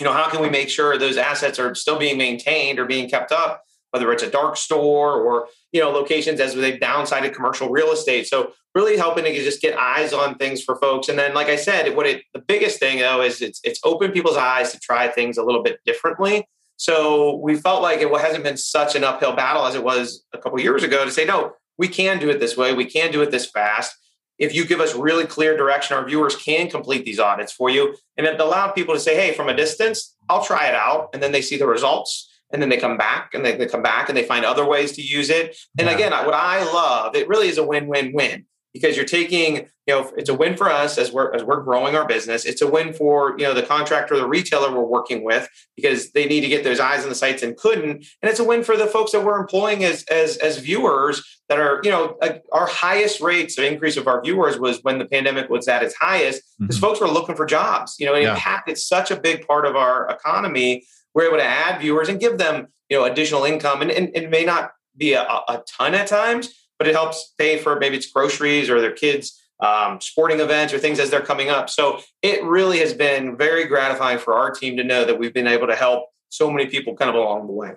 you 0.00 0.06
know, 0.06 0.12
how 0.12 0.30
can 0.30 0.40
we 0.40 0.48
make 0.48 0.70
sure 0.70 0.96
those 0.96 1.18
assets 1.18 1.58
are 1.58 1.74
still 1.74 1.98
being 1.98 2.16
maintained 2.16 2.78
or 2.78 2.86
being 2.86 3.08
kept 3.08 3.30
up, 3.30 3.62
whether 3.90 4.10
it's 4.12 4.22
a 4.22 4.30
dark 4.30 4.56
store 4.56 5.20
or, 5.20 5.46
you 5.72 5.80
know, 5.80 5.90
locations 5.90 6.40
as 6.40 6.54
they've 6.54 6.80
downsized 6.80 7.34
commercial 7.34 7.68
real 7.68 7.92
estate. 7.92 8.26
So 8.26 8.52
really 8.74 8.96
helping 8.96 9.24
to 9.24 9.34
just 9.34 9.60
get 9.60 9.78
eyes 9.78 10.12
on 10.12 10.36
things 10.36 10.62
for 10.62 10.76
folks. 10.76 11.08
And 11.08 11.18
then, 11.18 11.34
like 11.34 11.48
I 11.48 11.56
said, 11.56 11.94
what 11.94 12.06
it, 12.06 12.22
the 12.32 12.40
biggest 12.40 12.78
thing 12.78 13.00
though, 13.00 13.20
is 13.20 13.42
it's, 13.42 13.60
it's 13.62 13.80
opened 13.84 14.14
people's 14.14 14.38
eyes 14.38 14.72
to 14.72 14.78
try 14.78 15.08
things 15.08 15.36
a 15.36 15.42
little 15.44 15.62
bit 15.62 15.80
differently. 15.84 16.48
So 16.76 17.36
we 17.36 17.56
felt 17.56 17.82
like 17.82 18.00
it 18.00 18.10
hasn't 18.10 18.42
been 18.42 18.56
such 18.56 18.94
an 18.94 19.04
uphill 19.04 19.36
battle 19.36 19.66
as 19.66 19.74
it 19.74 19.84
was 19.84 20.24
a 20.32 20.38
couple 20.38 20.58
years 20.60 20.82
ago 20.82 21.04
to 21.04 21.10
say, 21.10 21.26
no, 21.26 21.52
we 21.76 21.88
can 21.88 22.18
do 22.18 22.30
it 22.30 22.40
this 22.40 22.56
way. 22.56 22.72
We 22.72 22.86
can 22.86 23.12
do 23.12 23.20
it 23.20 23.30
this 23.30 23.50
fast. 23.50 23.94
If 24.40 24.54
you 24.54 24.64
give 24.64 24.80
us 24.80 24.94
really 24.94 25.26
clear 25.26 25.56
direction, 25.56 25.96
our 25.96 26.04
viewers 26.04 26.34
can 26.34 26.68
complete 26.68 27.04
these 27.04 27.20
audits 27.20 27.52
for 27.52 27.70
you. 27.70 27.94
And 28.16 28.26
it 28.26 28.40
allowed 28.40 28.72
people 28.72 28.94
to 28.94 29.00
say, 29.00 29.14
hey, 29.14 29.34
from 29.34 29.48
a 29.48 29.54
distance, 29.54 30.16
I'll 30.28 30.42
try 30.42 30.66
it 30.66 30.74
out. 30.74 31.10
And 31.12 31.22
then 31.22 31.30
they 31.30 31.42
see 31.42 31.58
the 31.58 31.66
results. 31.66 32.26
And 32.52 32.60
then 32.60 32.68
they 32.68 32.78
come 32.78 32.96
back 32.96 33.34
and 33.34 33.44
they, 33.44 33.54
they 33.54 33.66
come 33.66 33.82
back 33.82 34.08
and 34.08 34.18
they 34.18 34.24
find 34.24 34.44
other 34.44 34.66
ways 34.66 34.92
to 34.92 35.02
use 35.02 35.30
it. 35.30 35.56
And 35.78 35.86
Yeah. 35.86 35.94
again, 35.94 36.12
what 36.26 36.34
I 36.34 36.64
love, 36.64 37.14
it 37.14 37.28
really 37.28 37.46
is 37.48 37.58
a 37.58 37.64
win 37.64 37.86
win 37.86 38.12
win. 38.12 38.46
Because 38.72 38.96
you're 38.96 39.04
taking, 39.04 39.68
you 39.86 39.94
know, 39.94 40.12
it's 40.16 40.28
a 40.28 40.34
win 40.34 40.56
for 40.56 40.70
us 40.70 40.98
as 40.98 41.12
we're 41.12 41.34
as 41.34 41.42
we're 41.42 41.62
growing 41.62 41.96
our 41.96 42.06
business. 42.06 42.44
It's 42.44 42.62
a 42.62 42.70
win 42.70 42.92
for 42.92 43.34
you 43.38 43.44
know 43.44 43.54
the 43.54 43.62
contractor, 43.62 44.16
the 44.16 44.28
retailer 44.28 44.72
we're 44.72 44.84
working 44.84 45.24
with 45.24 45.48
because 45.76 46.12
they 46.12 46.26
need 46.26 46.42
to 46.42 46.48
get 46.48 46.64
those 46.64 46.80
eyes 46.80 47.02
on 47.02 47.08
the 47.08 47.14
sites 47.14 47.42
and 47.42 47.56
couldn't, 47.56 48.06
and 48.22 48.30
it's 48.30 48.38
a 48.38 48.44
win 48.44 48.62
for 48.62 48.76
the 48.76 48.86
folks 48.86 49.12
that 49.12 49.24
we're 49.24 49.40
employing 49.40 49.84
as 49.84 50.04
as 50.04 50.36
as 50.38 50.58
viewers 50.58 51.40
that 51.48 51.58
are 51.58 51.80
you 51.82 51.90
know 51.90 52.16
our 52.52 52.66
highest 52.66 53.20
rates 53.20 53.58
of 53.58 53.64
increase 53.64 53.96
of 53.96 54.06
our 54.06 54.22
viewers 54.22 54.58
was 54.58 54.78
when 54.82 54.98
the 54.98 55.06
pandemic 55.06 55.50
was 55.50 55.66
at 55.66 55.82
its 55.82 55.94
highest 55.96 56.42
because 56.58 56.76
mm-hmm. 56.76 56.86
folks 56.86 57.00
were 57.00 57.08
looking 57.08 57.34
for 57.34 57.46
jobs. 57.46 57.96
You 57.98 58.06
know, 58.06 58.14
it 58.14 58.22
yeah. 58.22 58.34
impacted 58.34 58.78
such 58.78 59.10
a 59.10 59.20
big 59.20 59.46
part 59.46 59.66
of 59.66 59.74
our 59.76 60.08
economy. 60.08 60.84
We're 61.14 61.26
able 61.26 61.38
to 61.38 61.44
add 61.44 61.80
viewers 61.80 62.08
and 62.08 62.20
give 62.20 62.38
them 62.38 62.68
you 62.88 62.98
know 62.98 63.04
additional 63.04 63.44
income, 63.44 63.82
and, 63.82 63.90
and 63.90 64.10
it 64.14 64.30
may 64.30 64.44
not 64.44 64.72
be 64.96 65.14
a, 65.14 65.22
a 65.22 65.62
ton 65.66 65.94
at 65.94 66.06
times 66.06 66.54
but 66.80 66.88
it 66.88 66.94
helps 66.94 67.34
pay 67.36 67.58
for 67.58 67.78
maybe 67.78 67.94
it's 67.98 68.10
groceries 68.10 68.70
or 68.70 68.80
their 68.80 68.90
kids' 68.90 69.38
um, 69.60 70.00
sporting 70.00 70.40
events 70.40 70.72
or 70.72 70.78
things 70.78 70.98
as 70.98 71.10
they're 71.10 71.20
coming 71.20 71.50
up. 71.50 71.68
So 71.68 72.00
it 72.22 72.42
really 72.42 72.78
has 72.78 72.94
been 72.94 73.36
very 73.36 73.66
gratifying 73.66 74.16
for 74.16 74.32
our 74.32 74.50
team 74.50 74.78
to 74.78 74.82
know 74.82 75.04
that 75.04 75.18
we've 75.18 75.34
been 75.34 75.46
able 75.46 75.66
to 75.66 75.76
help 75.76 76.08
so 76.30 76.50
many 76.50 76.70
people 76.70 76.96
kind 76.96 77.10
of 77.10 77.16
along 77.16 77.48
the 77.48 77.52
way. 77.52 77.72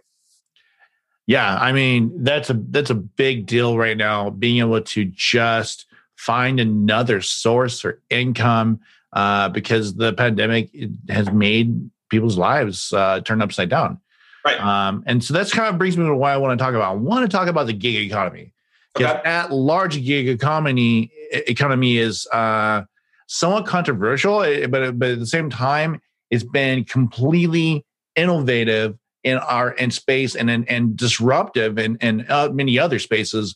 Yeah, 1.28 1.58
I 1.58 1.74
mean 1.74 2.24
that's 2.24 2.50
a 2.50 2.54
that's 2.54 2.92
a 2.92 2.96
big 2.96 3.46
deal 3.46 3.78
right 3.78 3.98
now. 3.98 4.30
Being 4.30 4.60
able 4.60 4.80
to 4.82 5.04
just 5.06 5.86
find 6.16 6.62
another 6.62 7.20
source 7.22 7.82
for 7.82 8.02
income 8.10 8.80
uh, 9.12 9.50
because 9.50 9.96
the 9.96 10.14
pandemic 10.14 10.74
has 11.10 11.30
made 11.30 11.90
people's 12.08 12.38
lives 12.38 12.94
uh, 12.94 13.20
turn 13.20 13.42
upside 13.42 13.68
down. 13.68 14.00
Right. 14.46 14.60
Um, 14.60 15.04
and 15.08 15.22
so 15.22 15.34
that's 15.34 15.52
kind 15.52 15.68
of 15.68 15.78
brings 15.78 15.98
me 15.98 16.06
to 16.06 16.16
what 16.16 16.32
I 16.32 16.38
want 16.38 16.58
to 16.58 16.64
talk 16.64 16.74
about. 16.74 16.90
I 16.90 16.96
want 16.96 17.30
to 17.30 17.38
talk 17.38 17.50
about 17.50 17.68
the 17.68 17.74
gig 17.74 17.96
economy. 17.96 18.53
Because 18.94 19.16
okay. 19.16 19.30
at 19.30 19.52
large 19.52 20.04
gig 20.04 20.28
economy 20.28 21.12
economy 21.32 21.98
is 21.98 22.28
uh, 22.28 22.84
somewhat 23.28 23.66
controversial, 23.66 24.44
eh, 24.44 24.68
but 24.68 24.98
but 25.00 25.12
at 25.12 25.20
the 25.20 25.26
same 25.26 25.50
time, 25.50 26.00
it's 26.30 26.44
been 26.44 26.84
completely 26.84 27.86
innovative 28.16 28.98
in 29.24 29.38
our 29.38 29.72
in 29.72 29.92
space 29.92 30.36
and 30.36 30.50
and, 30.50 30.70
and 30.70 30.96
disruptive 30.96 31.80
in, 31.80 31.98
in 31.98 32.26
uh, 32.30 32.50
many 32.52 32.78
other 32.78 33.00
spaces. 33.00 33.56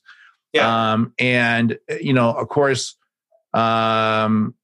Yeah. 0.53 0.94
Um, 0.94 1.13
and 1.20 1.77
you 2.01 2.13
know, 2.13 2.32
of 2.32 2.48
course, 2.48 2.96
um, 3.53 4.56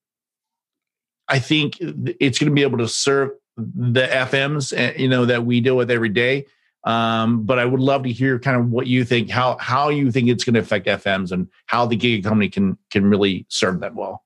I 1.27 1.39
think 1.39 1.77
it's 1.79 2.39
going 2.39 2.49
to 2.49 2.55
be 2.55 2.63
able 2.63 2.79
to 2.79 2.87
serve 2.87 3.31
the 3.57 4.07
FMs, 4.07 4.73
eh, 4.75 4.93
you 4.97 5.07
know, 5.07 5.25
that 5.25 5.45
we 5.45 5.61
deal 5.61 5.77
with 5.77 5.91
every 5.91 6.09
day. 6.09 6.45
Um, 6.85 7.43
but 7.43 7.59
I 7.59 7.65
would 7.65 7.79
love 7.79 8.03
to 8.03 8.11
hear 8.11 8.39
kind 8.39 8.57
of 8.57 8.69
what 8.69 8.87
you 8.87 9.05
think, 9.05 9.29
how 9.29 9.57
how 9.59 9.89
you 9.89 10.11
think 10.11 10.29
it's 10.29 10.43
going 10.43 10.55
to 10.55 10.59
affect 10.59 10.87
FMs 10.87 11.31
and 11.31 11.47
how 11.67 11.85
the 11.85 11.95
gig 11.95 12.19
economy 12.19 12.49
can 12.49 12.77
can 12.91 13.05
really 13.05 13.45
serve 13.49 13.79
them 13.79 13.95
well. 13.95 14.23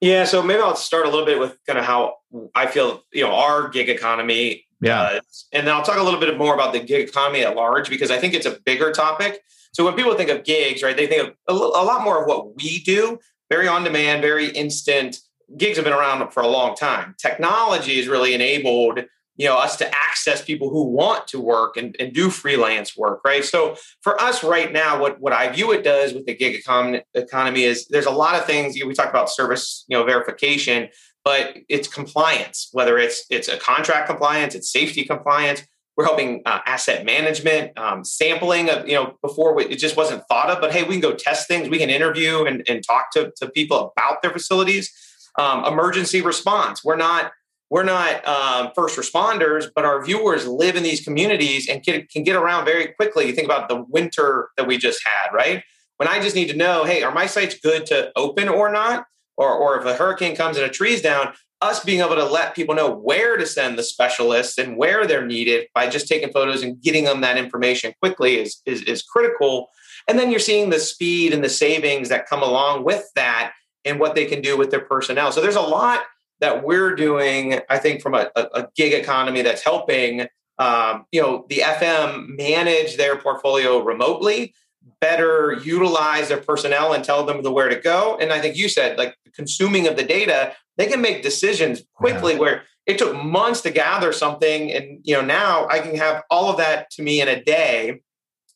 Yeah, 0.00 0.24
so 0.24 0.42
maybe 0.42 0.60
I'll 0.60 0.76
start 0.76 1.06
a 1.06 1.10
little 1.10 1.26
bit 1.26 1.38
with 1.38 1.58
kind 1.66 1.78
of 1.78 1.84
how 1.84 2.16
I 2.54 2.66
feel, 2.66 3.02
you 3.12 3.22
know, 3.22 3.32
our 3.32 3.68
gig 3.68 3.88
economy. 3.88 4.64
Yeah, 4.80 5.20
and 5.52 5.66
then 5.66 5.74
I'll 5.74 5.82
talk 5.82 5.98
a 5.98 6.02
little 6.02 6.18
bit 6.18 6.36
more 6.38 6.54
about 6.54 6.72
the 6.72 6.80
gig 6.80 7.08
economy 7.08 7.42
at 7.42 7.54
large 7.54 7.90
because 7.90 8.10
I 8.10 8.18
think 8.18 8.34
it's 8.34 8.46
a 8.46 8.58
bigger 8.64 8.92
topic. 8.92 9.42
So 9.72 9.84
when 9.84 9.94
people 9.94 10.14
think 10.14 10.30
of 10.30 10.42
gigs, 10.44 10.82
right, 10.82 10.96
they 10.96 11.06
think 11.06 11.28
of 11.28 11.34
a, 11.48 11.52
a 11.52 11.84
lot 11.84 12.02
more 12.02 12.22
of 12.22 12.26
what 12.26 12.56
we 12.56 12.80
do, 12.82 13.18
very 13.50 13.68
on 13.68 13.84
demand, 13.84 14.22
very 14.22 14.48
instant. 14.48 15.18
Gigs 15.56 15.76
have 15.76 15.84
been 15.84 15.92
around 15.92 16.30
for 16.30 16.42
a 16.42 16.48
long 16.48 16.74
time. 16.74 17.14
Technology 17.18 17.96
has 17.96 18.08
really 18.08 18.34
enabled 18.34 19.00
you 19.36 19.46
know 19.46 19.56
us 19.56 19.76
to 19.76 19.94
access 19.94 20.44
people 20.44 20.70
who 20.70 20.84
want 20.84 21.26
to 21.28 21.40
work 21.40 21.76
and, 21.76 21.96
and 21.98 22.12
do 22.12 22.30
freelance 22.30 22.96
work 22.96 23.20
right? 23.24 23.44
So 23.44 23.76
for 24.02 24.20
us 24.20 24.44
right 24.44 24.72
now 24.72 25.00
what 25.00 25.20
what 25.20 25.32
iViewIT 25.32 25.84
does 25.84 26.12
with 26.12 26.26
the 26.26 26.34
gig 26.34 26.54
economy, 26.54 27.64
is 27.64 27.86
there's 27.88 28.06
a 28.06 28.10
lot 28.10 28.34
of 28.34 28.44
things 28.44 28.76
you 28.76 28.82
know, 28.82 28.88
we 28.88 28.94
talk 28.94 29.10
about 29.10 29.30
service 29.30 29.84
you 29.88 29.96
know 29.96 30.04
verification 30.04 30.88
but 31.24 31.58
it's 31.68 31.88
compliance 31.88 32.68
whether 32.72 32.98
it's 32.98 33.24
it's 33.30 33.48
a 33.48 33.58
contract 33.58 34.08
compliance 34.08 34.54
it's 34.54 34.70
safety 34.70 35.04
compliance 35.04 35.62
we're 35.96 36.04
helping 36.04 36.40
uh, 36.46 36.60
asset 36.64 37.04
management 37.04 37.76
um, 37.78 38.04
sampling 38.04 38.70
of 38.70 38.88
you 38.88 38.94
know 38.94 39.16
before 39.22 39.54
we, 39.54 39.66
it 39.66 39.76
just 39.76 39.96
wasn't 39.96 40.22
thought 40.28 40.50
of 40.50 40.60
but 40.60 40.72
hey 40.72 40.82
we 40.82 40.94
can 40.94 41.00
go 41.00 41.14
test 41.14 41.46
things 41.46 41.68
we 41.68 41.78
can 41.78 41.90
interview 41.90 42.44
and, 42.44 42.62
and 42.68 42.82
talk 42.84 43.10
to, 43.12 43.32
to 43.36 43.48
people 43.50 43.92
about 43.96 44.22
their 44.22 44.30
facilities. 44.30 44.90
Um, 45.38 45.64
emergency 45.64 46.22
response 46.22 46.82
we're 46.82 46.96
not 46.96 47.32
we're 47.70 47.84
not 47.84 48.26
um, 48.26 48.72
first 48.74 48.98
responders, 48.98 49.68
but 49.74 49.84
our 49.84 50.04
viewers 50.04 50.46
live 50.46 50.74
in 50.74 50.82
these 50.82 51.02
communities 51.02 51.68
and 51.68 51.82
can, 51.84 52.06
can 52.12 52.24
get 52.24 52.34
around 52.34 52.64
very 52.64 52.88
quickly. 52.88 53.26
You 53.26 53.32
think 53.32 53.46
about 53.46 53.68
the 53.68 53.84
winter 53.88 54.48
that 54.56 54.66
we 54.66 54.76
just 54.76 55.00
had, 55.06 55.32
right? 55.32 55.62
When 55.96 56.08
I 56.08 56.20
just 56.20 56.34
need 56.34 56.48
to 56.48 56.56
know, 56.56 56.84
hey, 56.84 57.02
are 57.04 57.14
my 57.14 57.26
sites 57.26 57.56
good 57.62 57.86
to 57.86 58.10
open 58.16 58.48
or 58.48 58.72
not? 58.72 59.06
Or, 59.36 59.54
or 59.54 59.78
if 59.78 59.86
a 59.86 59.94
hurricane 59.94 60.34
comes 60.34 60.56
and 60.56 60.66
a 60.66 60.68
tree's 60.68 61.00
down, 61.00 61.32
us 61.60 61.84
being 61.84 62.00
able 62.00 62.16
to 62.16 62.24
let 62.24 62.56
people 62.56 62.74
know 62.74 62.90
where 62.90 63.36
to 63.36 63.46
send 63.46 63.78
the 63.78 63.82
specialists 63.82 64.58
and 64.58 64.76
where 64.76 65.06
they're 65.06 65.24
needed 65.24 65.68
by 65.74 65.88
just 65.88 66.08
taking 66.08 66.32
photos 66.32 66.62
and 66.62 66.80
getting 66.82 67.04
them 67.04 67.20
that 67.20 67.38
information 67.38 67.92
quickly 68.02 68.38
is, 68.38 68.60
is, 68.66 68.82
is 68.82 69.02
critical. 69.02 69.68
And 70.08 70.18
then 70.18 70.30
you're 70.30 70.40
seeing 70.40 70.70
the 70.70 70.80
speed 70.80 71.32
and 71.32 71.44
the 71.44 71.48
savings 71.48 72.08
that 72.08 72.26
come 72.26 72.42
along 72.42 72.84
with 72.84 73.04
that 73.14 73.52
and 73.84 74.00
what 74.00 74.14
they 74.14 74.24
can 74.24 74.40
do 74.40 74.56
with 74.56 74.70
their 74.70 74.80
personnel. 74.80 75.30
So 75.32 75.40
there's 75.40 75.56
a 75.56 75.60
lot 75.60 76.00
that 76.40 76.64
we're 76.64 76.94
doing, 76.94 77.60
I 77.68 77.78
think, 77.78 78.02
from 78.02 78.14
a, 78.14 78.30
a 78.34 78.68
gig 78.74 78.92
economy 78.92 79.42
that's 79.42 79.62
helping, 79.62 80.26
um, 80.58 81.06
you 81.12 81.20
know, 81.20 81.46
the 81.48 81.58
FM 81.58 82.36
manage 82.36 82.96
their 82.96 83.16
portfolio 83.16 83.82
remotely, 83.82 84.54
better 85.00 85.58
utilize 85.62 86.28
their 86.28 86.40
personnel 86.40 86.92
and 86.92 87.04
tell 87.04 87.24
them 87.24 87.42
the 87.42 87.52
where 87.52 87.68
to 87.68 87.76
go. 87.76 88.16
And 88.20 88.32
I 88.32 88.40
think 88.40 88.56
you 88.56 88.68
said, 88.68 88.98
like, 88.98 89.16
consuming 89.34 89.86
of 89.86 89.96
the 89.96 90.02
data, 90.02 90.54
they 90.76 90.86
can 90.86 91.00
make 91.00 91.22
decisions 91.22 91.82
quickly 91.94 92.34
yeah. 92.34 92.38
where 92.38 92.62
it 92.86 92.98
took 92.98 93.14
months 93.16 93.60
to 93.62 93.70
gather 93.70 94.12
something, 94.12 94.72
and 94.72 95.00
you 95.04 95.14
know, 95.14 95.22
now 95.22 95.68
I 95.68 95.80
can 95.80 95.94
have 95.96 96.22
all 96.30 96.50
of 96.50 96.56
that 96.56 96.90
to 96.92 97.02
me 97.02 97.20
in 97.20 97.28
a 97.28 97.42
day. 97.42 98.00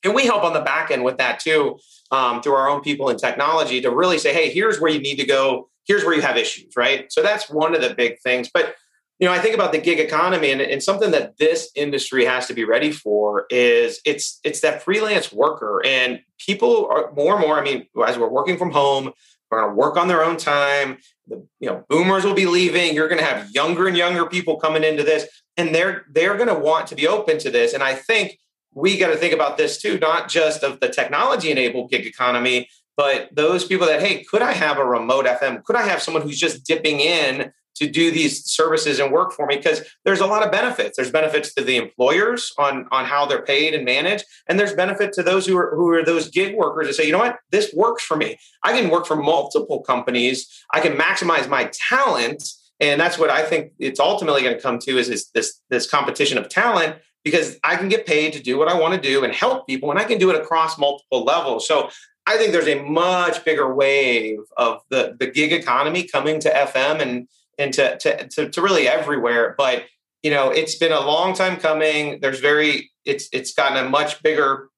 And 0.02 0.14
we 0.14 0.26
help 0.26 0.42
on 0.42 0.52
the 0.52 0.60
back 0.60 0.90
end 0.90 1.04
with 1.04 1.18
that 1.18 1.40
too, 1.40 1.78
um, 2.10 2.42
through 2.42 2.54
our 2.54 2.68
own 2.68 2.82
people 2.82 3.08
and 3.08 3.18
technology 3.18 3.80
to 3.80 3.90
really 3.90 4.18
say, 4.18 4.34
hey, 4.34 4.50
here's 4.50 4.80
where 4.80 4.90
you 4.90 4.98
need 4.98 5.16
to 5.16 5.24
go 5.24 5.70
here's 5.86 6.04
where 6.04 6.14
you 6.14 6.22
have 6.22 6.36
issues, 6.36 6.76
right? 6.76 7.12
So 7.12 7.22
that's 7.22 7.50
one 7.50 7.74
of 7.74 7.80
the 7.80 7.94
big 7.94 8.18
things. 8.20 8.50
But 8.52 8.74
you 9.20 9.28
know, 9.28 9.32
I 9.32 9.38
think 9.38 9.54
about 9.54 9.72
the 9.72 9.78
gig 9.78 10.00
economy 10.00 10.50
and, 10.50 10.60
and 10.60 10.82
something 10.82 11.12
that 11.12 11.38
this 11.38 11.70
industry 11.76 12.24
has 12.24 12.46
to 12.48 12.54
be 12.54 12.64
ready 12.64 12.90
for 12.90 13.46
is 13.48 14.00
it's 14.04 14.40
it's 14.42 14.60
that 14.60 14.82
freelance 14.82 15.32
worker 15.32 15.82
and 15.86 16.20
people 16.38 16.88
are 16.90 17.12
more 17.12 17.34
and 17.34 17.40
more. 17.40 17.58
I 17.58 17.64
mean, 17.64 17.86
as 18.06 18.18
we're 18.18 18.28
working 18.28 18.58
from 18.58 18.72
home, 18.72 19.12
we're 19.50 19.60
going 19.60 19.70
to 19.70 19.76
work 19.76 19.96
on 19.96 20.08
their 20.08 20.24
own 20.24 20.36
time. 20.36 20.98
The 21.28 21.46
you 21.60 21.68
know 21.68 21.84
boomers 21.88 22.24
will 22.24 22.34
be 22.34 22.46
leaving. 22.46 22.94
You're 22.94 23.08
going 23.08 23.20
to 23.20 23.26
have 23.26 23.50
younger 23.52 23.86
and 23.86 23.96
younger 23.96 24.26
people 24.26 24.58
coming 24.58 24.82
into 24.82 25.04
this, 25.04 25.28
and 25.56 25.74
they're 25.74 26.04
they're 26.10 26.36
going 26.36 26.48
to 26.48 26.58
want 26.58 26.88
to 26.88 26.96
be 26.96 27.06
open 27.06 27.38
to 27.38 27.50
this. 27.50 27.72
And 27.72 27.82
I 27.82 27.94
think 27.94 28.38
we 28.74 28.98
got 28.98 29.08
to 29.08 29.16
think 29.16 29.32
about 29.32 29.56
this 29.56 29.80
too, 29.80 29.98
not 29.98 30.28
just 30.28 30.64
of 30.64 30.80
the 30.80 30.88
technology 30.88 31.52
enabled 31.52 31.90
gig 31.90 32.04
economy, 32.04 32.68
but 32.96 33.28
those 33.32 33.64
people 33.64 33.86
that, 33.86 34.00
hey, 34.00 34.24
could 34.24 34.42
I 34.42 34.52
have 34.52 34.78
a 34.78 34.84
remote 34.84 35.26
FM? 35.26 35.64
Could 35.64 35.76
I 35.76 35.82
have 35.82 36.02
someone 36.02 36.22
who's 36.22 36.38
just 36.38 36.64
dipping 36.64 37.00
in 37.00 37.52
to 37.76 37.88
do 37.88 38.12
these 38.12 38.44
services 38.48 39.00
and 39.00 39.12
work 39.12 39.32
for 39.32 39.46
me? 39.46 39.56
Because 39.56 39.82
there's 40.04 40.20
a 40.20 40.26
lot 40.26 40.44
of 40.44 40.52
benefits. 40.52 40.96
There's 40.96 41.10
benefits 41.10 41.52
to 41.54 41.64
the 41.64 41.76
employers 41.76 42.52
on, 42.56 42.86
on 42.92 43.04
how 43.04 43.26
they're 43.26 43.42
paid 43.42 43.74
and 43.74 43.84
managed. 43.84 44.24
And 44.48 44.60
there's 44.60 44.74
benefit 44.74 45.12
to 45.14 45.22
those 45.22 45.46
who 45.46 45.56
are 45.56 45.74
who 45.74 45.90
are 45.90 46.04
those 46.04 46.30
gig 46.30 46.54
workers 46.54 46.86
that 46.86 46.94
say, 46.94 47.06
you 47.06 47.12
know 47.12 47.18
what, 47.18 47.38
this 47.50 47.74
works 47.74 48.04
for 48.04 48.16
me. 48.16 48.38
I 48.62 48.78
can 48.78 48.90
work 48.90 49.06
for 49.06 49.16
multiple 49.16 49.82
companies. 49.82 50.48
I 50.72 50.80
can 50.80 50.92
maximize 50.92 51.48
my 51.48 51.70
talent. 51.72 52.48
And 52.80 53.00
that's 53.00 53.18
what 53.18 53.30
I 53.30 53.42
think 53.42 53.72
it's 53.78 54.00
ultimately 54.00 54.42
going 54.42 54.54
to 54.54 54.62
come 54.62 54.78
to 54.80 54.98
is, 54.98 55.08
is 55.08 55.30
this, 55.30 55.60
this 55.70 55.88
competition 55.88 56.38
of 56.38 56.48
talent 56.48 56.96
because 57.24 57.56
I 57.64 57.76
can 57.76 57.88
get 57.88 58.06
paid 58.06 58.34
to 58.34 58.42
do 58.42 58.58
what 58.58 58.68
I 58.68 58.78
want 58.78 58.94
to 58.94 59.00
do 59.00 59.24
and 59.24 59.34
help 59.34 59.66
people, 59.66 59.90
and 59.90 59.98
I 59.98 60.04
can 60.04 60.18
do 60.18 60.30
it 60.30 60.36
across 60.36 60.78
multiple 60.78 61.24
levels. 61.24 61.66
So 61.66 61.88
I 62.26 62.36
think 62.36 62.52
there's 62.52 62.68
a 62.68 62.82
much 62.82 63.44
bigger 63.44 63.72
wave 63.74 64.40
of 64.56 64.80
the, 64.88 65.16
the 65.18 65.26
gig 65.26 65.52
economy 65.52 66.04
coming 66.04 66.40
to 66.40 66.50
FM 66.50 67.00
and 67.00 67.28
and 67.56 67.72
to, 67.74 67.96
to, 67.98 68.28
to, 68.28 68.50
to 68.50 68.62
really 68.62 68.88
everywhere. 68.88 69.54
But 69.56 69.84
you 70.22 70.30
know, 70.30 70.50
it's 70.50 70.74
been 70.74 70.92
a 70.92 71.00
long 71.00 71.34
time 71.34 71.58
coming. 71.58 72.20
There's 72.20 72.40
very 72.40 72.90
it's 73.04 73.28
it's 73.32 73.52
gotten 73.52 73.84
a 73.84 73.88
much 73.88 74.22
bigger 74.22 74.70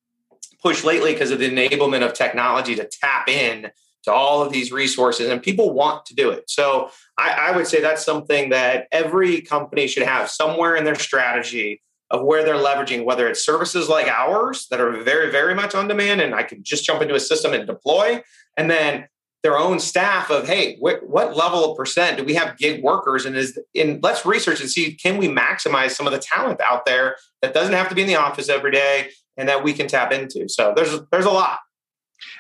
push 0.63 0.85
lately 0.85 1.13
because 1.13 1.31
of 1.31 1.39
the 1.39 1.49
enablement 1.49 2.05
of 2.05 2.13
technology 2.13 2.75
to 2.75 2.89
tap 3.01 3.29
in 3.29 3.71
to 4.03 4.13
all 4.13 4.43
of 4.43 4.53
these 4.53 4.71
resources 4.73 5.29
and 5.29 5.43
people 5.43 5.73
want 5.73 6.07
to 6.07 6.15
do 6.15 6.31
it. 6.31 6.49
So 6.49 6.91
I, 7.19 7.49
I 7.49 7.57
would 7.57 7.67
say 7.67 7.81
that's 7.81 8.05
something 8.05 8.51
that 8.51 8.87
every 8.93 9.41
company 9.41 9.87
should 9.89 10.05
have 10.05 10.31
somewhere 10.31 10.77
in 10.77 10.85
their 10.85 10.95
strategy 10.95 11.83
of 12.11 12.23
where 12.23 12.45
they're 12.45 12.55
leveraging, 12.55 13.05
whether 13.05 13.29
it's 13.29 13.45
services 13.45 13.89
like 13.89 14.07
ours 14.07 14.67
that 14.71 14.81
are 14.81 15.03
very, 15.03 15.31
very 15.31 15.55
much 15.55 15.75
on 15.75 15.89
demand, 15.89 16.21
and 16.21 16.35
I 16.35 16.43
can 16.43 16.63
just 16.63 16.85
jump 16.85 17.03
into 17.03 17.15
a 17.15 17.21
system 17.21 17.53
and 17.53 17.67
deploy, 17.67 18.23
and 18.57 18.71
then 18.71 19.09
their 19.43 19.59
own 19.59 19.79
staff 19.79 20.31
of, 20.31 20.49
hey, 20.49 20.77
wh- 20.77 21.03
what 21.09 21.37
level 21.37 21.71
of 21.71 21.77
percent 21.77 22.17
do 22.17 22.25
we 22.25 22.35
have 22.35 22.59
gig 22.59 22.83
workers? 22.83 23.25
And 23.25 23.37
is 23.37 23.59
in 23.75 24.01
let's 24.03 24.27
research 24.27 24.61
and 24.61 24.71
see 24.71 24.95
can 24.95 25.19
we 25.19 25.29
maximize 25.29 25.93
some 25.93 26.07
of 26.07 26.13
the 26.13 26.19
talent 26.19 26.61
out 26.61 26.85
there 26.85 27.17
that 27.43 27.55
doesn't 27.55 27.75
have 27.75 27.89
to 27.89 27.95
be 27.95 28.03
in 28.03 28.09
the 28.09 28.17
office 28.17 28.49
every 28.49 28.73
day 28.73 29.11
and 29.37 29.49
that 29.49 29.63
we 29.63 29.73
can 29.73 29.87
tap 29.87 30.13
into. 30.13 30.49
So 30.49 30.73
there's 30.75 30.99
there's 31.11 31.27
a 31.27 31.31
lot. 31.31 31.59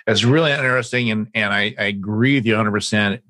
It's 0.06 0.24
really 0.24 0.52
interesting, 0.52 1.10
and 1.10 1.28
and 1.34 1.52
I, 1.52 1.74
I 1.78 1.84
agree 1.84 2.34
with 2.34 2.46
you 2.46 2.52
100. 2.52 2.70
percent 2.70 3.22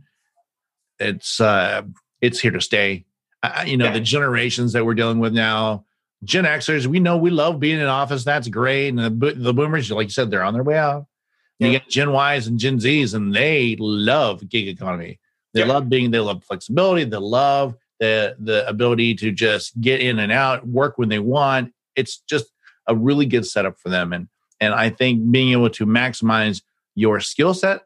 It's 0.98 1.40
uh, 1.40 1.82
it's 2.20 2.40
here 2.40 2.52
to 2.52 2.60
stay. 2.60 3.04
Uh, 3.42 3.64
you 3.66 3.76
know, 3.76 3.86
yeah. 3.86 3.92
the 3.92 4.00
generations 4.00 4.72
that 4.72 4.84
we're 4.84 4.94
dealing 4.94 5.18
with 5.18 5.32
now, 5.32 5.85
Gen 6.26 6.44
Xers, 6.44 6.86
we 6.86 7.00
know 7.00 7.16
we 7.16 7.30
love 7.30 7.60
being 7.60 7.80
in 7.80 7.86
office. 7.86 8.24
That's 8.24 8.48
great, 8.48 8.88
and 8.88 8.98
the 8.98 9.34
the 9.34 9.54
boomers, 9.54 9.90
like 9.90 10.06
you 10.06 10.10
said, 10.10 10.30
they're 10.30 10.42
on 10.42 10.54
their 10.54 10.64
way 10.64 10.76
out. 10.76 11.06
Yeah. 11.58 11.68
You 11.68 11.72
get 11.78 11.88
Gen 11.88 12.10
Ys 12.10 12.46
and 12.46 12.58
Gen 12.58 12.78
Zs, 12.78 13.14
and 13.14 13.34
they 13.34 13.76
love 13.78 14.46
gig 14.48 14.68
economy. 14.68 15.18
They 15.54 15.60
yep. 15.60 15.68
love 15.68 15.88
being, 15.88 16.10
they 16.10 16.20
love 16.20 16.44
flexibility. 16.44 17.04
They 17.04 17.16
love 17.16 17.76
the 18.00 18.36
the 18.38 18.68
ability 18.68 19.14
to 19.16 19.30
just 19.30 19.80
get 19.80 20.00
in 20.00 20.18
and 20.18 20.32
out, 20.32 20.66
work 20.66 20.98
when 20.98 21.08
they 21.08 21.18
want. 21.18 21.72
It's 21.94 22.18
just 22.28 22.46
a 22.86 22.94
really 22.94 23.26
good 23.26 23.46
setup 23.46 23.78
for 23.78 23.88
them. 23.88 24.12
And 24.12 24.28
and 24.60 24.74
I 24.74 24.90
think 24.90 25.30
being 25.30 25.52
able 25.52 25.70
to 25.70 25.86
maximize 25.86 26.62
your 26.94 27.20
skill 27.20 27.54
set, 27.54 27.82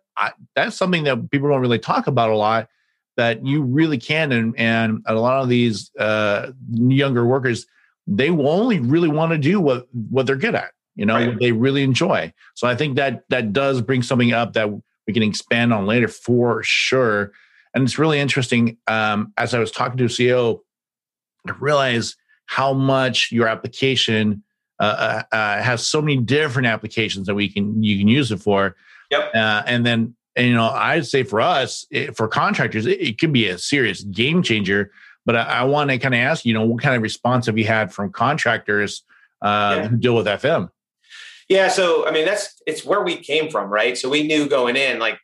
that's 0.54 0.76
something 0.76 1.04
that 1.04 1.30
people 1.30 1.48
don't 1.48 1.60
really 1.60 1.78
talk 1.78 2.06
about 2.06 2.30
a 2.30 2.36
lot. 2.36 2.68
That 3.16 3.44
you 3.44 3.62
really 3.62 3.98
can, 3.98 4.32
and 4.32 4.54
and 4.58 5.02
a 5.06 5.14
lot 5.14 5.42
of 5.42 5.48
these 5.48 5.94
uh, 5.96 6.52
younger 6.72 7.26
workers, 7.26 7.66
they 8.06 8.30
will 8.30 8.48
only 8.48 8.78
really 8.78 9.08
want 9.08 9.32
to 9.32 9.38
do 9.38 9.60
what 9.60 9.88
what 9.92 10.26
they're 10.26 10.36
good 10.36 10.54
at. 10.54 10.72
You 10.96 11.06
know, 11.06 11.14
right. 11.14 11.28
what 11.28 11.38
they 11.38 11.52
really 11.52 11.82
enjoy. 11.82 12.32
So 12.54 12.66
I 12.66 12.74
think 12.74 12.96
that 12.96 13.22
that 13.30 13.52
does 13.52 13.80
bring 13.80 14.02
something 14.02 14.32
up 14.32 14.52
that 14.54 14.70
we 15.06 15.12
can 15.12 15.22
expand 15.22 15.72
on 15.72 15.86
later 15.86 16.08
for 16.08 16.62
sure. 16.62 17.32
And 17.74 17.84
it's 17.84 17.98
really 17.98 18.18
interesting. 18.18 18.76
Um, 18.86 19.32
as 19.36 19.54
I 19.54 19.60
was 19.60 19.70
talking 19.70 19.96
to 19.98 20.04
a 20.04 20.08
CEO, 20.08 20.60
I 21.48 21.52
realized 21.58 22.16
how 22.46 22.72
much 22.72 23.30
your 23.30 23.46
application 23.46 24.42
uh, 24.80 25.22
uh, 25.32 25.36
uh, 25.36 25.62
has 25.62 25.86
so 25.86 26.00
many 26.00 26.16
different 26.16 26.66
applications 26.66 27.26
that 27.26 27.34
we 27.34 27.48
can 27.48 27.82
you 27.82 27.98
can 27.98 28.08
use 28.08 28.32
it 28.32 28.38
for. 28.38 28.74
Yep. 29.10 29.34
Uh, 29.34 29.62
and 29.66 29.84
then 29.84 30.16
and, 30.36 30.48
you 30.48 30.54
know 30.54 30.68
I'd 30.68 31.06
say 31.06 31.22
for 31.22 31.40
us 31.40 31.86
it, 31.90 32.16
for 32.16 32.26
contractors 32.28 32.86
it, 32.86 33.00
it, 33.00 33.18
could 33.18 33.32
be 33.32 33.46
a 33.48 33.58
serious 33.58 34.02
game 34.04 34.42
changer. 34.42 34.90
But 35.26 35.36
I, 35.36 35.42
I 35.42 35.64
want 35.64 35.90
to 35.90 35.98
kind 35.98 36.14
of 36.14 36.20
ask 36.20 36.44
you 36.44 36.54
know 36.54 36.64
what 36.64 36.82
kind 36.82 36.96
of 36.96 37.02
response 37.02 37.46
have 37.46 37.58
you 37.58 37.66
had 37.66 37.92
from 37.92 38.10
contractors 38.10 39.04
uh, 39.42 39.76
yeah. 39.76 39.88
who 39.88 39.96
deal 39.96 40.14
with 40.14 40.26
FM? 40.26 40.70
Yeah, 41.50 41.66
so 41.66 42.06
I 42.06 42.12
mean 42.12 42.24
that's 42.24 42.62
it's 42.64 42.84
where 42.84 43.02
we 43.02 43.16
came 43.16 43.50
from, 43.50 43.70
right? 43.70 43.98
So 43.98 44.08
we 44.08 44.22
knew 44.22 44.48
going 44.48 44.76
in, 44.76 45.00
like, 45.00 45.18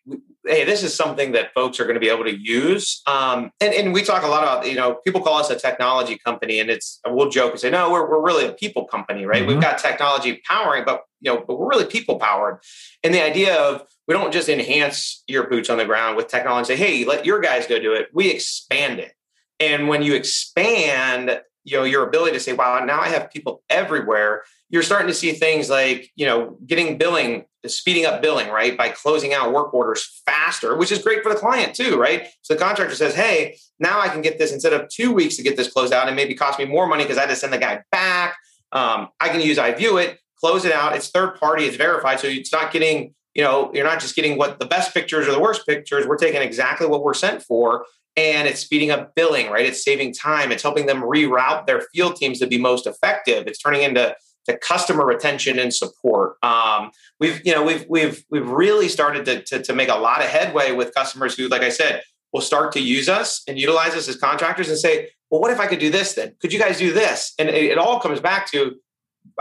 hey, 0.44 0.64
this 0.64 0.82
is 0.82 0.92
something 0.92 1.32
that 1.32 1.54
folks 1.54 1.78
are 1.78 1.84
going 1.84 1.94
to 1.94 2.00
be 2.00 2.08
able 2.08 2.24
to 2.24 2.36
use. 2.36 3.00
Um, 3.06 3.52
and 3.60 3.72
and 3.72 3.94
we 3.94 4.02
talk 4.02 4.24
a 4.24 4.26
lot 4.26 4.42
about, 4.42 4.68
you 4.68 4.74
know, 4.74 4.94
people 5.04 5.20
call 5.20 5.38
us 5.38 5.50
a 5.50 5.56
technology 5.56 6.18
company, 6.18 6.58
and 6.58 6.68
it's 6.68 7.00
we'll 7.06 7.30
joke 7.30 7.52
and 7.52 7.60
say, 7.60 7.70
no, 7.70 7.92
we're 7.92 8.10
we're 8.10 8.24
really 8.24 8.44
a 8.44 8.52
people 8.52 8.86
company, 8.86 9.24
right? 9.24 9.42
Mm-hmm. 9.42 9.48
We've 9.48 9.60
got 9.60 9.78
technology 9.78 10.42
powering, 10.48 10.84
but 10.84 11.02
you 11.20 11.32
know, 11.32 11.44
but 11.46 11.60
we're 11.60 11.68
really 11.68 11.86
people 11.86 12.18
powered. 12.18 12.58
And 13.04 13.14
the 13.14 13.22
idea 13.22 13.54
of 13.54 13.82
we 14.08 14.14
don't 14.14 14.32
just 14.32 14.48
enhance 14.48 15.22
your 15.28 15.48
boots 15.48 15.70
on 15.70 15.78
the 15.78 15.84
ground 15.84 16.16
with 16.16 16.26
technology, 16.26 16.74
say, 16.74 16.76
hey, 16.76 17.04
let 17.04 17.24
your 17.24 17.40
guys 17.40 17.68
go 17.68 17.78
do 17.78 17.92
it. 17.92 18.08
We 18.12 18.30
expand 18.30 18.98
it. 18.98 19.12
And 19.60 19.88
when 19.88 20.02
you 20.02 20.14
expand, 20.14 21.40
you 21.64 21.76
know, 21.76 21.84
your 21.84 22.06
ability 22.06 22.32
to 22.32 22.40
say, 22.40 22.52
wow, 22.52 22.84
now 22.84 23.00
I 23.00 23.08
have 23.08 23.30
people 23.30 23.62
everywhere 23.70 24.42
you're 24.68 24.82
starting 24.82 25.08
to 25.08 25.14
see 25.14 25.32
things 25.32 25.70
like 25.70 26.10
you 26.16 26.26
know 26.26 26.56
getting 26.66 26.98
billing 26.98 27.44
speeding 27.66 28.06
up 28.06 28.22
billing 28.22 28.48
right 28.48 28.76
by 28.76 28.88
closing 28.88 29.32
out 29.32 29.52
work 29.52 29.72
orders 29.74 30.22
faster 30.24 30.76
which 30.76 30.92
is 30.92 31.02
great 31.02 31.22
for 31.22 31.28
the 31.28 31.38
client 31.38 31.74
too 31.74 31.98
right? 31.98 32.26
So 32.42 32.54
the 32.54 32.60
contractor 32.60 32.94
says 32.94 33.14
hey 33.14 33.58
now 33.78 34.00
i 34.00 34.08
can 34.08 34.22
get 34.22 34.38
this 34.38 34.52
instead 34.52 34.72
of 34.72 34.88
two 34.88 35.12
weeks 35.12 35.36
to 35.36 35.42
get 35.42 35.56
this 35.56 35.70
closed 35.70 35.92
out 35.92 36.06
and 36.06 36.16
maybe 36.16 36.34
cost 36.34 36.58
me 36.58 36.64
more 36.64 36.86
money 36.86 37.04
because 37.04 37.18
i 37.18 37.22
had 37.22 37.30
to 37.30 37.36
send 37.36 37.52
the 37.52 37.58
guy 37.58 37.82
back 37.92 38.36
um, 38.72 39.08
i 39.20 39.28
can 39.28 39.40
use 39.40 39.58
iViewIT 39.58 40.16
close 40.38 40.64
it 40.64 40.72
out 40.72 40.94
it's 40.94 41.10
third 41.10 41.38
party 41.38 41.64
it's 41.64 41.76
verified 41.76 42.20
so 42.20 42.26
it's 42.26 42.52
not 42.52 42.72
getting 42.72 43.14
you 43.34 43.42
know 43.42 43.70
you're 43.74 43.84
not 43.84 44.00
just 44.00 44.16
getting 44.16 44.38
what 44.38 44.58
the 44.58 44.66
best 44.66 44.94
pictures 44.94 45.28
or 45.28 45.32
the 45.32 45.40
worst 45.40 45.66
pictures 45.66 46.06
we're 46.06 46.16
taking 46.16 46.42
exactly 46.42 46.86
what 46.86 47.02
we're 47.02 47.14
sent 47.14 47.42
for 47.42 47.84
and 48.16 48.48
it's 48.48 48.60
speeding 48.60 48.90
up 48.90 49.14
billing 49.14 49.50
right 49.50 49.66
it's 49.66 49.84
saving 49.84 50.12
time 50.12 50.50
it's 50.52 50.62
helping 50.62 50.86
them 50.86 51.02
reroute 51.02 51.66
their 51.66 51.82
field 51.92 52.16
teams 52.16 52.38
to 52.38 52.46
be 52.46 52.58
most 52.58 52.86
effective 52.86 53.46
it's 53.46 53.58
turning 53.58 53.82
into 53.82 54.14
to 54.46 54.56
customer 54.58 55.04
retention 55.04 55.58
and 55.58 55.74
support. 55.74 56.36
Um, 56.42 56.90
we've 57.20 57.44
you 57.44 57.52
know 57.52 57.62
we've 57.62 57.84
we've 57.88 58.24
we've 58.30 58.48
really 58.48 58.88
started 58.88 59.24
to, 59.26 59.42
to, 59.42 59.62
to 59.62 59.74
make 59.74 59.88
a 59.88 59.96
lot 59.96 60.20
of 60.20 60.28
headway 60.28 60.72
with 60.72 60.94
customers 60.94 61.36
who, 61.36 61.48
like 61.48 61.62
I 61.62 61.68
said, 61.68 62.02
will 62.32 62.40
start 62.40 62.72
to 62.72 62.80
use 62.80 63.08
us 63.08 63.42
and 63.46 63.58
utilize 63.58 63.94
us 63.94 64.08
as 64.08 64.16
contractors 64.16 64.68
and 64.68 64.78
say, 64.78 65.10
well, 65.30 65.40
what 65.40 65.50
if 65.50 65.60
I 65.60 65.66
could 65.66 65.80
do 65.80 65.90
this 65.90 66.14
then? 66.14 66.34
Could 66.40 66.52
you 66.52 66.58
guys 66.58 66.78
do 66.78 66.92
this? 66.92 67.34
And 67.38 67.48
it, 67.48 67.54
it 67.54 67.78
all 67.78 68.00
comes 68.00 68.20
back 68.20 68.50
to 68.52 68.76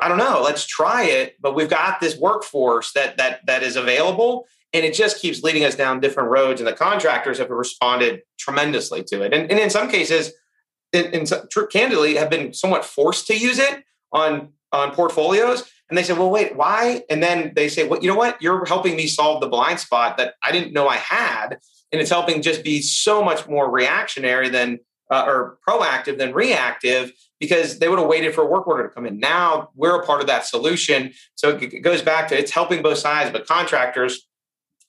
I 0.02 0.08
don't 0.08 0.18
know. 0.18 0.42
Let's 0.44 0.66
try 0.66 1.04
it, 1.04 1.36
but 1.40 1.56
we've 1.56 1.70
got 1.70 2.00
this 2.00 2.18
workforce 2.18 2.92
that 2.94 3.18
that 3.18 3.42
that 3.46 3.64
is 3.64 3.76
available, 3.76 4.48
and 4.74 4.86
it 4.86 4.94
just 4.94 5.22
keeps 5.22 5.44
leading 5.44 5.64
us 5.64 5.76
down 5.76 6.00
different 6.00 6.30
roads. 6.30 6.60
And 6.60 6.68
the 6.68 6.74
contractors 6.74 7.38
have 7.38 7.50
responded 7.50 8.22
tremendously 8.38 9.04
to 9.06 9.22
it, 9.22 9.34
and, 9.34 9.50
and 9.50 9.60
in 9.60 9.70
some 9.70 9.90
cases, 9.90 10.34
in, 10.94 11.06
in, 11.14 11.26
candidly, 11.72 12.16
have 12.16 12.30
been 12.30 12.54
somewhat 12.54 12.86
forced 12.86 13.28
to 13.28 13.38
use 13.38 13.60
it 13.60 13.84
on 14.12 14.50
on 14.72 14.92
portfolios. 14.94 15.64
And 15.90 15.98
they 15.98 16.04
said, 16.04 16.18
well, 16.18 16.32
wait, 16.32 16.56
why? 16.56 17.04
And 17.10 17.22
then 17.22 17.54
they 17.56 17.70
say, 17.70 17.88
well, 17.88 18.02
you 18.02 18.10
know 18.10 18.16
what? 18.16 18.42
You're 18.42 18.66
helping 18.66 18.96
me 18.96 19.08
solve 19.08 19.40
the 19.40 19.48
blind 19.48 19.80
spot 19.80 20.18
that 20.18 20.34
I 20.44 20.52
didn't 20.52 20.74
know 20.74 20.88
I 20.88 20.98
had. 20.98 21.60
And 21.92 22.02
it's 22.02 22.10
helping 22.10 22.42
just 22.42 22.64
be 22.64 22.82
so 22.82 23.24
much 23.24 23.48
more 23.48 23.70
reactionary 23.70 24.50
than 24.50 24.80
uh, 25.12 25.24
or 25.28 25.60
proactive 25.68 26.18
than 26.18 26.34
reactive 26.34 27.12
because 27.40 27.78
they 27.78 27.88
would 27.88 28.00
have 28.00 28.08
waited 28.08 28.34
for 28.34 28.42
a 28.42 28.48
work 28.48 28.68
order 28.68 28.88
to 28.88 28.90
come 28.90 29.06
in. 29.06 29.20
Now 29.20 29.70
we're 29.76 30.02
a 30.02 30.06
part 30.06 30.22
of 30.22 30.28
that 30.28 30.46
solution. 30.46 31.14
So 31.36 31.50
it 31.50 31.84
goes 31.84 32.02
back 32.02 32.28
to 32.30 32.38
it's 32.38 32.52
helping 32.52 32.82
both 32.82 32.98
sides, 32.98 33.30
but 33.30 33.46
contractors 33.46 34.28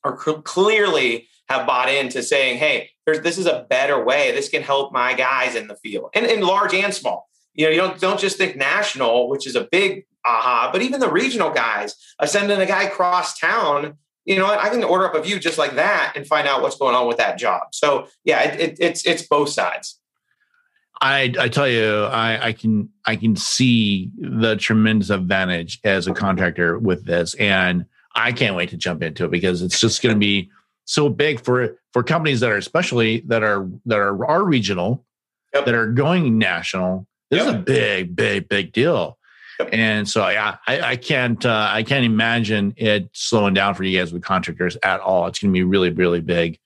are 0.07 0.19
cl- 0.21 0.43
clearly 0.43 1.29
have 1.49 1.67
bought 1.67 1.89
into 1.89 2.23
saying, 2.23 2.59
hey, 2.59 2.91
this 3.07 3.39
is 3.39 3.47
a 3.47 3.67
better 3.71 4.05
way. 4.05 4.33
This 4.33 4.49
can 4.49 4.63
help 4.63 4.93
my 4.93 5.15
guys 5.15 5.55
in 5.55 5.69
the 5.69 5.77
field 5.77 6.11
and 6.15 6.27
in 6.27 6.41
large 6.41 6.75
and 6.75 6.93
small. 6.93 7.29
You 7.55 7.67
know, 7.67 7.71
you 7.71 7.77
don't 7.79 8.01
don't 8.01 8.21
just 8.21 8.37
think 8.37 8.57
national, 8.57 9.29
which 9.29 9.47
is 9.47 9.57
a 9.57 9.69
big 9.71 10.05
aha, 10.25 10.71
but 10.73 10.83
even 10.83 11.01
the 11.01 11.11
regional 11.11 11.51
guys, 11.51 11.95
of 12.19 12.29
sending 12.29 12.61
a 12.61 12.67
guy 12.67 12.85
across 12.85 13.39
town. 13.39 13.97
You 14.25 14.37
know, 14.37 14.47
I 14.47 14.71
can 14.71 14.83
order 14.83 15.07
up 15.07 15.15
a 15.15 15.23
view 15.23 15.39
just 15.39 15.57
like 15.57 15.77
that 15.77 16.15
and 16.17 16.27
find 16.27 16.49
out 16.49 16.61
what's 16.61 16.77
going 16.77 16.97
on 16.97 17.07
with 17.07 17.19
that 17.19 17.39
job. 17.39 17.69
So 17.73 18.09
yeah, 18.25 18.43
it, 18.43 18.61
it, 18.61 18.77
it's 18.81 19.07
it's 19.07 19.23
both 19.23 19.51
sides. 19.51 20.01
I 21.01 21.33
I 21.39 21.49
tell 21.49 21.69
you, 21.69 22.05
I, 22.05 22.49
I 22.49 22.53
can 22.53 22.89
I 23.05 23.17
can 23.17 23.37
see 23.37 24.11
the 24.19 24.57
tremendous 24.57 25.11
advantage 25.11 25.79
as 25.85 26.09
a 26.09 26.13
contractor 26.13 26.79
with 26.79 27.05
this, 27.05 27.35
and 27.35 27.87
I 28.17 28.33
can't 28.33 28.57
wait 28.57 28.71
to 28.71 28.77
jump 28.77 29.03
into 29.03 29.27
it 29.27 29.31
because 29.31 29.63
it's 29.63 29.79
just 29.79 30.03
going 30.03 30.15
to 30.15 30.19
be 30.19 30.51
so 30.87 31.09
big 31.09 31.41
for 31.41 31.79
for 31.93 32.03
companies 32.03 32.41
that 32.41 32.51
are 32.51 32.57
especially 32.57 33.21
that 33.27 33.43
are 33.43 33.69
that 33.85 33.99
are 33.99 34.27
are 34.27 34.45
regional, 34.45 35.05
yep. 35.55 35.67
that 35.67 35.75
are 35.75 35.87
going 35.87 36.39
national, 36.39 37.07
this 37.31 37.45
yep. 37.45 37.49
is 37.49 37.55
a 37.55 37.59
big, 37.59 38.17
big, 38.17 38.49
big 38.49 38.73
deal. 38.73 39.19
Yep. 39.59 39.69
And 39.73 40.09
so, 40.09 40.29
yeah, 40.29 40.57
I, 40.67 40.81
I 40.81 40.97
can't, 40.97 41.45
uh, 41.45 41.69
I 41.71 41.83
can't 41.83 42.05
imagine 42.05 42.75
it 42.77 43.09
slowing 43.13 43.55
down 43.55 43.75
for 43.75 43.85
you 43.85 43.99
guys 43.99 44.13
with 44.13 44.23
contractors 44.23 44.77
at 44.83 45.01
all. 45.01 45.27
It's 45.27 45.39
going 45.39 45.53
to 45.53 45.57
be 45.57 45.65
really, 45.65 45.91
really 45.91 46.21
big. 46.21 46.59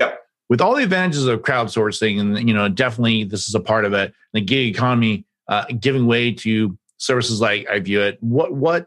Yep. 0.00 0.20
With 0.48 0.60
all 0.60 0.74
the 0.74 0.84
advantages 0.84 1.26
of 1.26 1.42
crowdsourcing, 1.42 2.20
and 2.20 2.48
you 2.48 2.54
know, 2.54 2.68
definitely 2.68 3.24
this 3.24 3.48
is 3.48 3.54
a 3.54 3.60
part 3.60 3.84
of 3.84 3.92
it. 3.92 4.14
The 4.32 4.40
gig 4.40 4.74
economy 4.74 5.24
uh, 5.48 5.64
giving 5.80 6.06
way 6.06 6.32
to 6.32 6.78
services 6.98 7.40
like 7.40 7.66
iViewIT. 7.66 8.18
What, 8.20 8.54
what 8.54 8.86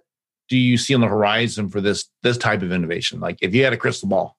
do 0.51 0.57
you 0.57 0.75
see 0.75 0.93
on 0.93 0.99
the 0.99 1.07
horizon 1.07 1.69
for 1.69 1.79
this 1.79 2.09
this 2.23 2.37
type 2.37 2.61
of 2.61 2.73
innovation? 2.73 3.21
Like, 3.21 3.37
if 3.41 3.55
you 3.55 3.63
had 3.63 3.71
a 3.71 3.77
crystal 3.77 4.09
ball, 4.09 4.35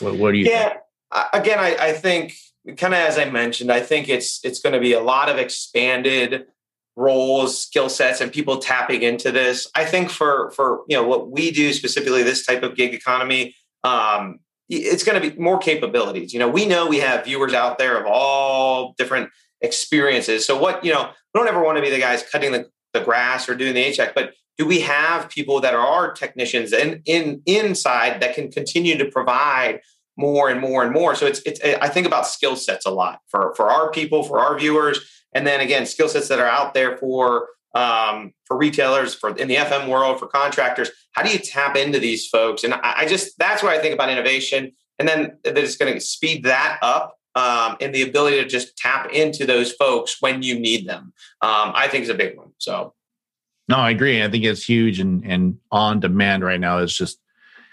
what, 0.00 0.16
what 0.16 0.32
do 0.32 0.38
you? 0.38 0.46
Yeah, 0.46 0.70
think? 0.70 1.26
again, 1.34 1.58
I, 1.58 1.76
I 1.78 1.92
think 1.92 2.32
kind 2.78 2.94
of 2.94 3.00
as 3.00 3.18
I 3.18 3.26
mentioned, 3.26 3.70
I 3.70 3.80
think 3.80 4.08
it's 4.08 4.42
it's 4.42 4.58
going 4.58 4.72
to 4.72 4.80
be 4.80 4.94
a 4.94 5.02
lot 5.02 5.28
of 5.28 5.36
expanded 5.36 6.46
roles, 6.96 7.62
skill 7.62 7.90
sets, 7.90 8.22
and 8.22 8.32
people 8.32 8.56
tapping 8.56 9.02
into 9.02 9.30
this. 9.30 9.70
I 9.74 9.84
think 9.84 10.08
for 10.08 10.50
for 10.52 10.80
you 10.88 10.96
know 10.96 11.06
what 11.06 11.30
we 11.30 11.50
do 11.50 11.74
specifically, 11.74 12.22
this 12.22 12.46
type 12.46 12.62
of 12.62 12.74
gig 12.74 12.94
economy, 12.94 13.54
um, 13.84 14.40
it's 14.70 15.04
going 15.04 15.20
to 15.20 15.30
be 15.30 15.38
more 15.38 15.58
capabilities. 15.58 16.32
You 16.32 16.38
know, 16.38 16.48
we 16.48 16.64
know 16.64 16.86
we 16.86 17.00
have 17.00 17.26
viewers 17.26 17.52
out 17.52 17.76
there 17.76 18.00
of 18.00 18.06
all 18.06 18.94
different 18.96 19.28
experiences. 19.60 20.46
So 20.46 20.58
what 20.58 20.82
you 20.82 20.94
know, 20.94 21.10
we 21.34 21.38
don't 21.38 21.48
ever 21.48 21.62
want 21.62 21.76
to 21.76 21.82
be 21.82 21.90
the 21.90 22.00
guys 22.00 22.24
cutting 22.32 22.52
the, 22.52 22.70
the 22.94 23.00
grass 23.00 23.46
or 23.46 23.54
doing 23.54 23.74
the 23.74 23.84
HVAC, 23.84 24.14
but 24.14 24.32
do 24.60 24.66
we 24.66 24.80
have 24.80 25.30
people 25.30 25.58
that 25.62 25.72
are 25.72 26.12
technicians 26.12 26.74
in, 26.74 27.00
in 27.06 27.40
inside 27.46 28.20
that 28.20 28.34
can 28.34 28.52
continue 28.52 28.98
to 28.98 29.06
provide 29.06 29.80
more 30.18 30.50
and 30.50 30.60
more 30.60 30.82
and 30.82 30.92
more. 30.92 31.14
So 31.14 31.24
it's 31.24 31.40
it's 31.46 31.60
I 31.64 31.88
think 31.88 32.06
about 32.06 32.26
skill 32.26 32.56
sets 32.56 32.84
a 32.84 32.90
lot 32.90 33.20
for 33.28 33.54
for 33.56 33.70
our 33.70 33.90
people, 33.90 34.22
for 34.22 34.38
our 34.38 34.58
viewers, 34.58 35.00
and 35.32 35.46
then 35.46 35.60
again 35.60 35.86
skill 35.86 36.10
sets 36.10 36.28
that 36.28 36.38
are 36.38 36.46
out 36.46 36.74
there 36.74 36.98
for 36.98 37.48
um, 37.74 38.34
for 38.44 38.58
retailers, 38.58 39.14
for 39.14 39.34
in 39.34 39.48
the 39.48 39.54
FM 39.54 39.88
world, 39.88 40.18
for 40.18 40.26
contractors. 40.26 40.90
How 41.12 41.22
do 41.22 41.30
you 41.32 41.38
tap 41.38 41.74
into 41.74 41.98
these 41.98 42.28
folks? 42.28 42.62
And 42.62 42.74
I, 42.74 42.80
I 42.98 43.06
just 43.06 43.38
that's 43.38 43.62
what 43.62 43.72
I 43.72 43.78
think 43.80 43.94
about 43.94 44.10
innovation, 44.10 44.72
and 44.98 45.08
then 45.08 45.38
that 45.44 45.56
it's 45.56 45.78
going 45.78 45.94
to 45.94 46.00
speed 46.02 46.44
that 46.44 46.78
up 46.82 47.16
um, 47.34 47.78
and 47.80 47.94
the 47.94 48.02
ability 48.02 48.42
to 48.42 48.46
just 48.46 48.76
tap 48.76 49.10
into 49.10 49.46
those 49.46 49.72
folks 49.72 50.18
when 50.20 50.42
you 50.42 50.60
need 50.60 50.86
them. 50.86 51.14
Um, 51.40 51.72
I 51.74 51.88
think 51.88 52.02
is 52.02 52.10
a 52.10 52.14
big 52.14 52.36
one. 52.36 52.52
So. 52.58 52.92
No, 53.70 53.76
I 53.76 53.90
agree. 53.90 54.22
I 54.22 54.28
think 54.28 54.44
it's 54.44 54.64
huge 54.64 55.00
and 55.00 55.24
and 55.24 55.58
on 55.70 56.00
demand 56.00 56.44
right 56.44 56.60
now. 56.60 56.78
It's 56.78 56.96
just 56.96 57.18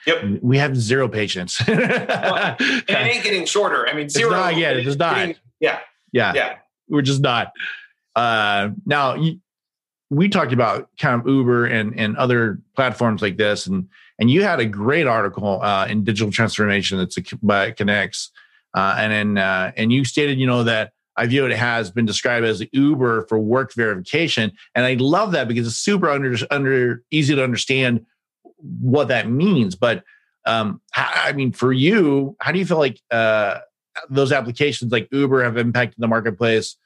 Yep. 0.08 0.40
We 0.42 0.58
have 0.58 0.78
zero 0.78 1.10
patience. 1.10 1.62
well, 1.68 2.56
it 2.60 2.90
ain't 2.90 3.24
getting 3.26 3.46
shorter. 3.46 3.88
I 3.90 3.94
mean, 3.94 4.08
zero. 4.08 4.30
It's 4.30 4.40
not 4.40 4.56
yet. 4.56 4.78
It's 4.78 4.96
not. 4.96 5.16
Getting, 5.16 5.36
yeah. 5.60 5.80
Yeah. 6.14 6.34
Yeah. 6.34 6.56
We're 6.88 7.02
just 7.02 7.20
not. 7.20 7.52
Uh, 8.16 8.70
now, 8.86 9.22
we 10.10 10.30
talked 10.30 10.54
about 10.54 10.90
kind 10.98 11.20
of 11.20 11.28
Uber 11.28 11.66
and, 11.66 12.00
and 12.00 12.16
other 12.16 12.62
platforms 12.74 13.22
like 13.22 13.36
this, 13.36 13.68
and 13.68 13.90
and 14.18 14.32
you 14.32 14.44
had 14.44 14.62
a 14.62 14.66
great 14.66 15.06
article 15.06 15.62
uh, 15.62 15.86
in 15.88 16.06
Digital 16.06 16.32
Transformation 16.32 16.98
that's 16.98 17.18
by 17.44 17.72
Connects, 17.72 18.32
uh, 18.74 18.96
and 18.98 19.12
then 19.12 19.38
uh, 19.38 19.74
and 19.76 19.92
you 19.92 20.06
stated, 20.06 20.40
you 20.40 20.48
know, 20.48 20.64
that 20.64 20.94
iViewIT 21.18 21.56
has 21.56 21.92
been 21.92 22.06
described 22.06 22.46
as 22.46 22.64
Uber 22.72 23.26
for 23.28 23.40
work 23.40 23.74
verification, 23.74 24.52
and 24.76 24.86
I 24.86 24.94
love 24.94 25.32
that 25.32 25.48
because 25.48 25.68
it's 25.68 25.78
super 25.78 26.10
under 26.10 26.36
under 26.52 27.04
easy 27.12 27.36
to 27.36 27.44
understand 27.44 28.06
what 28.82 29.08
that 29.10 29.30
means. 29.30 29.76
But 29.76 30.04
um, 30.46 30.82
I 30.96 31.34
mean, 31.34 31.52
for 31.52 31.74
you, 31.74 32.36
how 32.40 32.52
do 32.52 32.60
you 32.60 32.66
feel 32.66 32.80
like 32.80 33.02
uh, 33.12 33.60
those 34.10 34.32
applications 34.32 34.92
like 34.92 35.08
Uber 35.12 35.44
have 35.44 35.58
impacted 35.58 35.96
the 36.00 36.08
marketplace? 36.08 36.78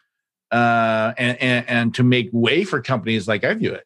uh, 0.52 1.14
and, 1.18 1.42
and, 1.42 1.70
and 1.70 1.96
to 1.96 2.04
make 2.04 2.30
way 2.32 2.64
for 2.64 2.82
companies 2.82 3.28
like 3.28 3.42
iViewIT. 3.42 3.82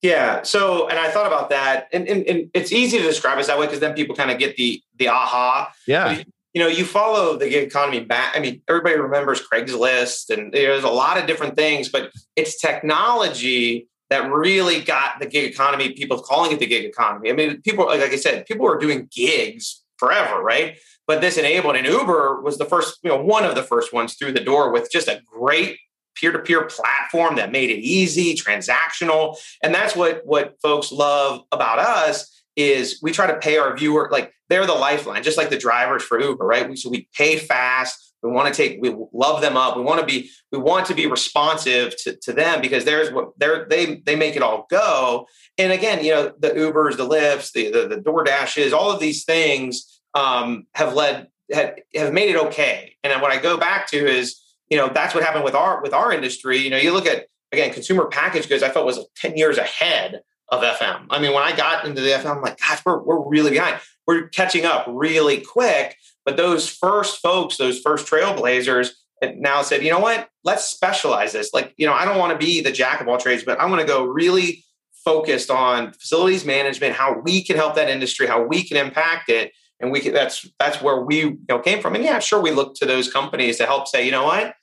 Yeah. 0.00 0.42
So, 0.42 0.88
and 0.88 0.98
I 0.98 1.10
thought 1.10 1.26
about 1.26 1.50
that, 1.50 1.88
and, 1.92 2.08
and, 2.08 2.24
and 2.26 2.50
it's 2.54 2.72
easy 2.72 2.98
to 2.98 3.04
describe 3.04 3.38
it 3.38 3.46
that 3.46 3.58
way 3.58 3.66
because 3.66 3.80
then 3.80 3.94
people 3.94 4.14
kind 4.14 4.30
of 4.30 4.38
get 4.38 4.56
the 4.56 4.80
the 4.96 5.08
aha. 5.08 5.72
Yeah. 5.86 6.22
You 6.54 6.62
know, 6.62 6.68
you 6.68 6.84
follow 6.84 7.36
the 7.36 7.48
gig 7.48 7.66
economy 7.66 8.00
back. 8.00 8.34
I 8.34 8.40
mean, 8.40 8.62
everybody 8.68 8.96
remembers 8.96 9.42
Craigslist, 9.46 10.30
and 10.30 10.52
there's 10.52 10.84
a 10.84 10.88
lot 10.88 11.18
of 11.18 11.26
different 11.26 11.56
things, 11.56 11.88
but 11.88 12.10
it's 12.36 12.58
technology 12.58 13.88
that 14.10 14.30
really 14.32 14.80
got 14.80 15.20
the 15.20 15.26
gig 15.26 15.52
economy. 15.52 15.92
People 15.92 16.18
calling 16.20 16.52
it 16.52 16.58
the 16.58 16.66
gig 16.66 16.84
economy. 16.84 17.30
I 17.30 17.34
mean, 17.34 17.60
people 17.62 17.86
like, 17.86 18.00
I 18.00 18.16
said, 18.16 18.46
people 18.46 18.66
are 18.66 18.78
doing 18.78 19.08
gigs 19.14 19.84
forever, 19.98 20.42
right? 20.42 20.78
But 21.06 21.20
this 21.20 21.36
enabled, 21.36 21.76
and 21.76 21.86
Uber 21.86 22.40
was 22.40 22.58
the 22.58 22.64
first, 22.64 22.98
you 23.02 23.10
know, 23.10 23.22
one 23.22 23.44
of 23.44 23.54
the 23.54 23.62
first 23.62 23.92
ones 23.92 24.14
through 24.14 24.32
the 24.32 24.40
door 24.40 24.72
with 24.72 24.90
just 24.90 25.08
a 25.08 25.20
great 25.26 25.78
peer-to-peer 26.16 26.64
platform 26.64 27.36
that 27.36 27.52
made 27.52 27.70
it 27.70 27.78
easy, 27.78 28.34
transactional. 28.34 29.36
And 29.62 29.74
that's 29.74 29.94
what 29.94 30.22
what 30.24 30.56
folks 30.60 30.90
love 30.90 31.42
about 31.52 31.78
us 31.78 32.37
is 32.58 32.98
we 33.02 33.12
try 33.12 33.26
to 33.26 33.38
pay 33.38 33.56
our 33.56 33.76
viewer 33.76 34.08
like 34.10 34.32
they're 34.48 34.66
the 34.66 34.74
lifeline, 34.74 35.22
just 35.22 35.38
like 35.38 35.50
the 35.50 35.58
drivers 35.58 36.02
for 36.02 36.20
Uber, 36.20 36.44
right? 36.44 36.68
We, 36.68 36.76
so 36.76 36.90
we 36.90 37.08
pay 37.14 37.38
fast. 37.38 38.14
We 38.22 38.30
want 38.30 38.52
to 38.52 38.54
take, 38.54 38.78
we 38.82 38.94
love 39.12 39.40
them 39.40 39.56
up. 39.56 39.76
We 39.76 39.82
want 39.82 40.00
to 40.00 40.06
be, 40.06 40.30
we 40.50 40.58
want 40.58 40.86
to 40.86 40.94
be 40.94 41.06
responsive 41.06 41.94
to, 42.02 42.16
to 42.16 42.32
them 42.32 42.60
because 42.60 42.84
there's 42.84 43.12
what 43.12 43.30
they're, 43.38 43.66
they, 43.68 43.96
they 44.04 44.16
make 44.16 44.34
it 44.34 44.42
all 44.42 44.66
go. 44.68 45.26
And 45.56 45.72
again, 45.72 46.04
you 46.04 46.12
know, 46.12 46.32
the 46.38 46.50
Ubers, 46.50 46.96
the 46.96 47.08
Lyfts, 47.08 47.52
the, 47.52 47.70
the, 47.70 47.88
the 47.88 47.96
DoorDashes, 48.02 48.72
all 48.72 48.90
of 48.90 48.98
these 48.98 49.24
things 49.24 50.00
um, 50.14 50.66
have 50.74 50.94
led, 50.94 51.28
have, 51.52 51.76
have 51.94 52.12
made 52.12 52.30
it 52.30 52.36
okay. 52.46 52.96
And 53.04 53.22
what 53.22 53.30
I 53.30 53.38
go 53.38 53.56
back 53.56 53.86
to 53.90 53.96
is, 53.96 54.42
you 54.70 54.76
know 54.76 54.90
that's 54.92 55.14
what 55.14 55.24
happened 55.24 55.44
with 55.44 55.54
our 55.54 55.82
with 55.82 55.92
our 55.92 56.12
industry 56.12 56.58
you 56.58 56.70
know 56.70 56.76
you 56.76 56.92
look 56.92 57.06
at 57.06 57.26
again 57.52 57.72
consumer 57.72 58.06
packaged 58.06 58.48
goods 58.48 58.62
i 58.62 58.68
felt 58.68 58.86
was 58.86 59.06
10 59.16 59.36
years 59.36 59.58
ahead 59.58 60.22
of 60.50 60.62
fm 60.62 61.06
i 61.10 61.18
mean 61.18 61.32
when 61.32 61.42
i 61.42 61.54
got 61.54 61.84
into 61.84 62.00
the 62.00 62.10
fm 62.10 62.36
i'm 62.36 62.42
like 62.42 62.58
gosh 62.58 62.80
we're, 62.84 63.02
we're 63.02 63.28
really 63.28 63.50
behind. 63.50 63.80
We're 64.06 64.28
catching 64.28 64.64
up 64.64 64.86
really 64.88 65.42
quick. 65.42 65.94
But 66.24 66.38
those 66.38 66.68
first 66.68 67.20
folks 67.20 67.58
those 67.58 67.78
first 67.80 68.06
trailblazers 68.06 68.90
now 69.36 69.62
said 69.62 69.82
you 69.84 69.90
know 69.90 70.00
what? 70.00 70.30
Let's 70.44 70.64
specialize 70.64 71.32
this. 71.32 71.52
Like 71.52 71.74
you 71.76 71.86
know 71.86 71.92
i 71.92 72.04
don't 72.04 72.18
want 72.18 72.32
to 72.32 72.44
be 72.44 72.62
the 72.62 72.72
jack 72.72 73.00
of 73.00 73.08
all 73.08 73.18
trades 73.18 73.44
but 73.44 73.60
i 73.60 73.66
want 73.66 73.80
to 73.80 73.86
go 73.86 74.04
really 74.04 74.64
focused 75.04 75.50
on 75.50 75.92
facilities 75.92 76.44
management 76.44 76.94
how 76.94 77.20
we 77.20 77.44
can 77.44 77.56
help 77.56 77.74
that 77.74 77.88
industry 77.88 78.26
how 78.26 78.42
we 78.42 78.62
can 78.62 78.76
impact 78.76 79.28
it 79.28 79.52
and 79.80 79.92
we 79.92 80.00
can, 80.00 80.12
that's 80.12 80.48
that's 80.58 80.82
where 80.82 81.00
we 81.00 81.20
you 81.20 81.38
know 81.48 81.58
came 81.58 81.80
from. 81.80 81.94
And 81.94 82.04
yeah 82.04 82.18
sure 82.18 82.40
we 82.40 82.50
look 82.50 82.74
to 82.76 82.86
those 82.86 83.12
companies 83.12 83.58
to 83.58 83.66
help 83.66 83.88
say 83.88 84.04
you 84.04 84.10
know 84.10 84.24
what? 84.24 84.54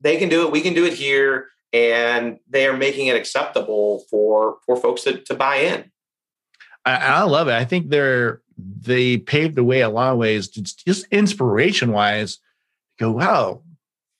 They 0.00 0.16
can 0.16 0.28
do 0.28 0.44
it. 0.46 0.52
We 0.52 0.60
can 0.60 0.74
do 0.74 0.84
it 0.84 0.94
here 0.94 1.48
and 1.72 2.38
they 2.48 2.66
are 2.66 2.76
making 2.76 3.06
it 3.06 3.16
acceptable 3.16 4.04
for 4.10 4.58
for 4.66 4.76
folks 4.76 5.02
to, 5.02 5.18
to 5.18 5.34
buy 5.34 5.56
in 5.56 5.90
I, 6.84 6.96
I 6.96 7.22
love 7.22 7.48
it 7.48 7.54
i 7.54 7.64
think 7.64 7.88
they're 7.88 8.42
they 8.56 9.18
paved 9.18 9.56
the 9.56 9.64
way 9.64 9.80
a 9.80 9.88
lot 9.88 10.12
of 10.12 10.18
ways 10.18 10.48
just, 10.48 10.84
just 10.86 11.06
inspiration 11.10 11.92
wise 11.92 12.38
go 12.98 13.10
wow 13.10 13.62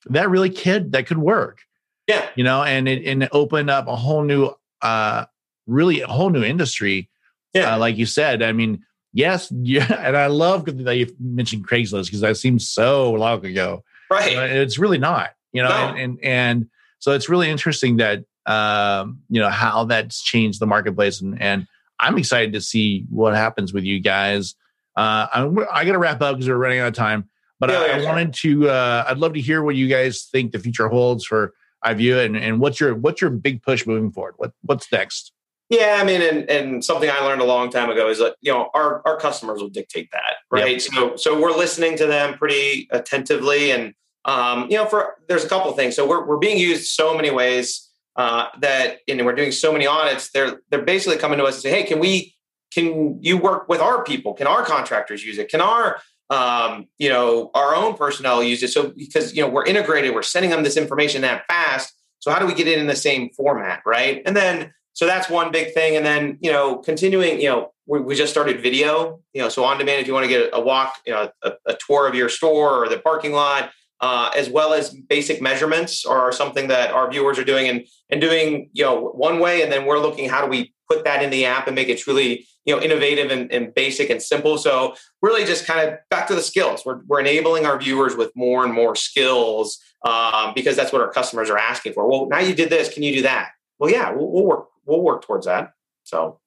that 0.07 0.31
really 0.31 0.51
kid 0.51 0.93
that 0.93 1.07
could 1.07 1.19
work 1.19 1.61
yeah 2.07 2.29
you 2.35 2.45
know 2.45 2.62
and 2.62 2.88
it 2.88 3.07
and 3.07 3.23
it 3.25 3.29
opened 3.33 3.71
up 3.71 3.87
a 3.88 3.97
whole 3.97 4.23
new 4.23 4.51
uh 4.81 5.25
really 5.67 6.01
a 6.01 6.07
whole 6.07 6.31
new 6.31 6.43
industry 6.43 7.09
yeah 7.53 7.75
uh, 7.75 7.79
like 7.79 7.97
you 7.97 8.07
said 8.07 8.43
i 8.43 8.53
mean 8.53 8.83
yes, 9.12 9.53
yeah, 9.62 9.93
and 10.07 10.17
I 10.17 10.27
love 10.27 10.65
that 10.85 10.97
you 10.97 11.15
mentioned 11.21 11.69
Craigslist 11.69 12.07
because 12.07 12.21
that 12.21 12.37
seems 12.37 12.69
so 12.69 13.12
long 13.12 13.45
ago. 13.45 13.85
Right. 14.11 14.33
it's 14.33 14.79
really 14.79 14.99
not, 14.99 15.31
you 15.53 15.62
know, 15.62 15.71
no. 15.71 15.75
and, 15.75 15.99
and, 15.99 16.19
and 16.23 16.71
so 17.03 17.11
it's 17.11 17.29
really 17.29 17.51
interesting 17.51 17.97
that 17.97 18.23
um, 18.47 19.19
you 19.29 19.41
know 19.41 19.51
how 19.51 19.85
that's 19.85 20.23
changed 20.23 20.61
the 20.61 20.67
marketplace, 20.67 21.21
and 21.21 21.41
and 21.43 21.67
I'm 21.99 22.17
excited 22.17 22.53
to 22.53 22.61
see 22.61 23.07
what 23.11 23.35
happens 23.35 23.73
with 23.73 23.83
you 23.83 23.99
guys. 23.99 24.55
Uh, 24.97 25.27
I'm, 25.33 25.59
I 25.73 25.85
got 25.85 25.93
to 25.93 25.99
wrap 25.99 26.23
up 26.23 26.37
because 26.37 26.49
we're 26.49 26.57
running 26.57 26.79
out 26.79 26.87
of 26.87 26.95
time, 26.95 27.29
but 27.59 27.71
yeah, 27.71 27.79
I, 27.81 27.87
yeah, 27.87 27.97
I 27.97 28.05
wanted 28.05 28.35
to. 28.35 28.69
Uh, 28.71 29.05
I'd 29.09 29.19
love 29.19 29.33
to 29.33 29.41
hear 29.41 29.65
what 29.65 29.75
you 29.75 29.88
guys 29.88 30.29
think 30.31 30.53
the 30.53 30.61
future 30.61 30.87
holds 30.87 31.25
for 31.25 31.55
iView, 31.85 32.25
and 32.25 32.37
and 32.37 32.61
what's 32.61 32.79
your 32.79 32.95
what's 32.95 33.21
your 33.21 33.31
big 33.31 33.65
push 33.65 33.85
moving 33.85 34.12
forward? 34.12 34.35
What 34.37 34.53
what's 34.62 34.91
next? 34.93 35.33
Yeah, 35.71 35.99
I 36.01 36.05
mean, 36.05 36.23
and, 36.23 36.49
and 36.49 36.85
something 36.85 37.11
I 37.11 37.19
learned 37.19 37.43
a 37.43 37.47
long 37.47 37.69
time 37.69 37.91
ago 37.91 38.09
is 38.11 38.19
that 38.21 38.37
you 38.43 38.53
know 38.53 38.71
our 38.75 39.03
our 39.05 39.17
customers 39.17 39.61
will 39.61 39.71
dictate 39.71 40.11
that, 40.12 40.37
right? 40.53 40.73
Yep. 40.73 40.81
So 40.83 41.17
so 41.17 41.41
we're 41.41 41.51
listening 41.51 41.97
to 41.97 42.07
them 42.07 42.35
pretty 42.35 42.87
attentively, 42.93 43.73
and 43.73 43.93
um, 44.25 44.71
you 44.71 44.77
know, 44.77 44.87
for 44.87 45.17
there's 45.29 45.45
a 45.45 45.49
couple 45.49 45.73
things. 45.73 45.97
So 45.97 46.09
we're 46.09 46.25
we're 46.27 46.39
being 46.39 46.59
used 46.59 46.87
so 46.87 47.17
many 47.17 47.31
ways 47.31 47.89
uh, 48.17 48.47
that, 48.61 48.99
and 49.09 49.25
we're 49.25 49.35
doing 49.35 49.53
so 49.53 49.73
many 49.73 49.87
audits. 49.87 50.31
They're 50.31 50.61
they're 50.71 50.83
basically 50.83 51.19
coming 51.19 51.39
to 51.39 51.45
us 51.45 51.55
and 51.55 51.63
say, 51.63 51.71
hey, 51.71 51.83
can 51.85 51.99
we 51.99 52.35
can 52.73 53.23
you 53.23 53.37
work 53.37 53.69
with 53.69 53.81
our 53.81 54.05
people? 54.05 54.35
Can 54.35 54.47
our 54.47 54.65
contractors 54.65 55.25
use 55.25 55.39
it? 55.39 55.49
Can 55.49 55.61
our 55.61 55.99
um, 56.31 56.89
you 56.99 57.09
know 57.09 57.51
our 57.55 57.75
own 57.75 57.95
personnel 57.95 58.43
use 58.43 58.63
it? 58.63 58.69
So 58.69 58.93
because 58.97 59.35
you 59.35 59.43
know 59.43 59.49
we're 59.49 59.67
integrated, 59.67 60.15
we're 60.15 60.23
sending 60.23 60.51
them 60.51 60.63
this 60.63 60.77
information 60.77 61.23
that 61.23 61.45
fast. 61.47 61.95
So 62.21 62.31
how 62.31 62.39
do 62.39 62.47
we 62.47 62.55
get 62.55 62.69
it 62.69 62.79
in 62.79 62.87
the 62.87 62.95
same 62.95 63.31
format, 63.31 63.83
right? 63.85 64.23
And 64.25 64.37
then 64.37 64.73
so 64.95 65.07
that's 65.07 65.29
one 65.29 65.51
big 65.51 65.73
thing. 65.73 65.97
And 65.97 66.05
then, 66.05 66.39
you 66.41 66.53
know, 66.53 66.77
continuing, 66.77 67.41
you 67.41 67.49
know, 67.49 67.73
we, 67.87 68.01
we 68.01 68.15
just 68.15 68.31
started 68.31 68.61
video, 68.61 69.21
you 69.33 69.41
know, 69.41 69.49
so 69.49 69.65
on 69.65 69.79
demand, 69.79 70.01
if 70.01 70.07
you 70.07 70.13
want 70.13 70.25
to 70.25 70.29
get 70.29 70.51
a 70.53 70.61
walk, 70.61 70.97
you 71.07 71.13
know, 71.13 71.31
a, 71.43 71.53
a 71.67 71.77
tour 71.87 72.07
of 72.07 72.15
your 72.15 72.29
store 72.29 72.85
or 72.85 72.89
the 72.89 72.99
parking 72.99 73.33
lot, 73.33 73.71
uh, 74.03 74.31
as 74.37 74.51
well 74.51 74.75
as 74.75 74.91
basic 74.91 75.41
measurements 75.41 76.05
are 76.05 76.33
something 76.33 76.69
that 76.69 76.91
our 76.91 77.11
viewers 77.11 77.38
are 77.38 77.45
doing 77.45 77.69
and, 77.69 77.87
and 78.11 78.21
doing, 78.21 78.69
you 78.73 78.85
know, 78.85 79.11
one 79.11 79.38
way. 79.38 79.62
And 79.62 79.71
then 79.71 79.87
we're 79.87 80.01
looking, 80.01 80.29
how 80.29 80.45
do 80.45 80.51
we 80.51 80.75
put 80.91 81.05
that 81.05 81.23
in 81.23 81.31
the 81.31 81.45
app 81.45 81.69
and 81.69 81.77
make 81.77 81.88
it 81.88 81.99
truly, 81.99 82.47
you 82.65 82.75
know, 82.75 82.83
innovative 82.83 83.31
and, 83.31 83.51
and 83.53 83.73
basic 83.73 84.11
and 84.11 84.21
simple. 84.21 84.59
So 84.59 84.97
really 85.23 85.45
just 85.45 85.67
kind 85.67 85.88
of 85.88 85.99
back 86.11 86.27
to 86.27 86.35
the 86.35 86.43
skills. 86.43 86.83
We're, 86.85 87.01
we're 87.07 87.21
enabling 87.21 87.65
our 87.65 87.79
viewers 87.79 88.17
with 88.17 88.33
more 88.35 88.65
and 88.65 88.75
more 88.75 88.97
skills 88.97 89.79
um, 90.05 90.53
because 90.55 90.75
that's 90.75 90.93
what 90.93 91.01
our 91.01 91.11
customers 91.11 91.49
are 91.49 91.59
asking 91.59 91.93
for. 91.93 92.09
Well, 92.09 92.27
now 92.27 92.41
you 92.41 92.55
did 92.55 92.71
this, 92.71 92.93
can 92.93 93.05
you 93.05 93.15
do 93.15 93.23
that? 93.23 93.51
Well, 93.79 93.91
yeah, 93.91 94.11
we'll, 94.11 94.31
we'll 94.31 94.45
work 94.45 94.69
we'll 94.85 95.03
work 95.03 95.25
towards 95.25 95.47
that. 95.47 95.73
So 96.03 96.41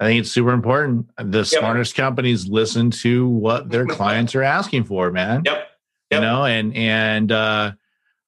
I 0.00 0.06
think 0.06 0.20
it's 0.20 0.30
super 0.30 0.52
important. 0.52 1.10
The 1.18 1.38
yep. 1.38 1.46
smartest 1.46 1.94
companies 1.94 2.48
listen 2.48 2.90
to 2.92 3.28
what 3.28 3.68
their 3.68 3.86
clients 3.86 4.34
are 4.34 4.42
asking 4.42 4.84
for, 4.84 5.10
man. 5.10 5.42
Yep. 5.44 5.68
Yep. 6.10 6.20
You 6.20 6.26
know, 6.26 6.44
and 6.44 6.74
and 6.76 7.32
uh 7.32 7.72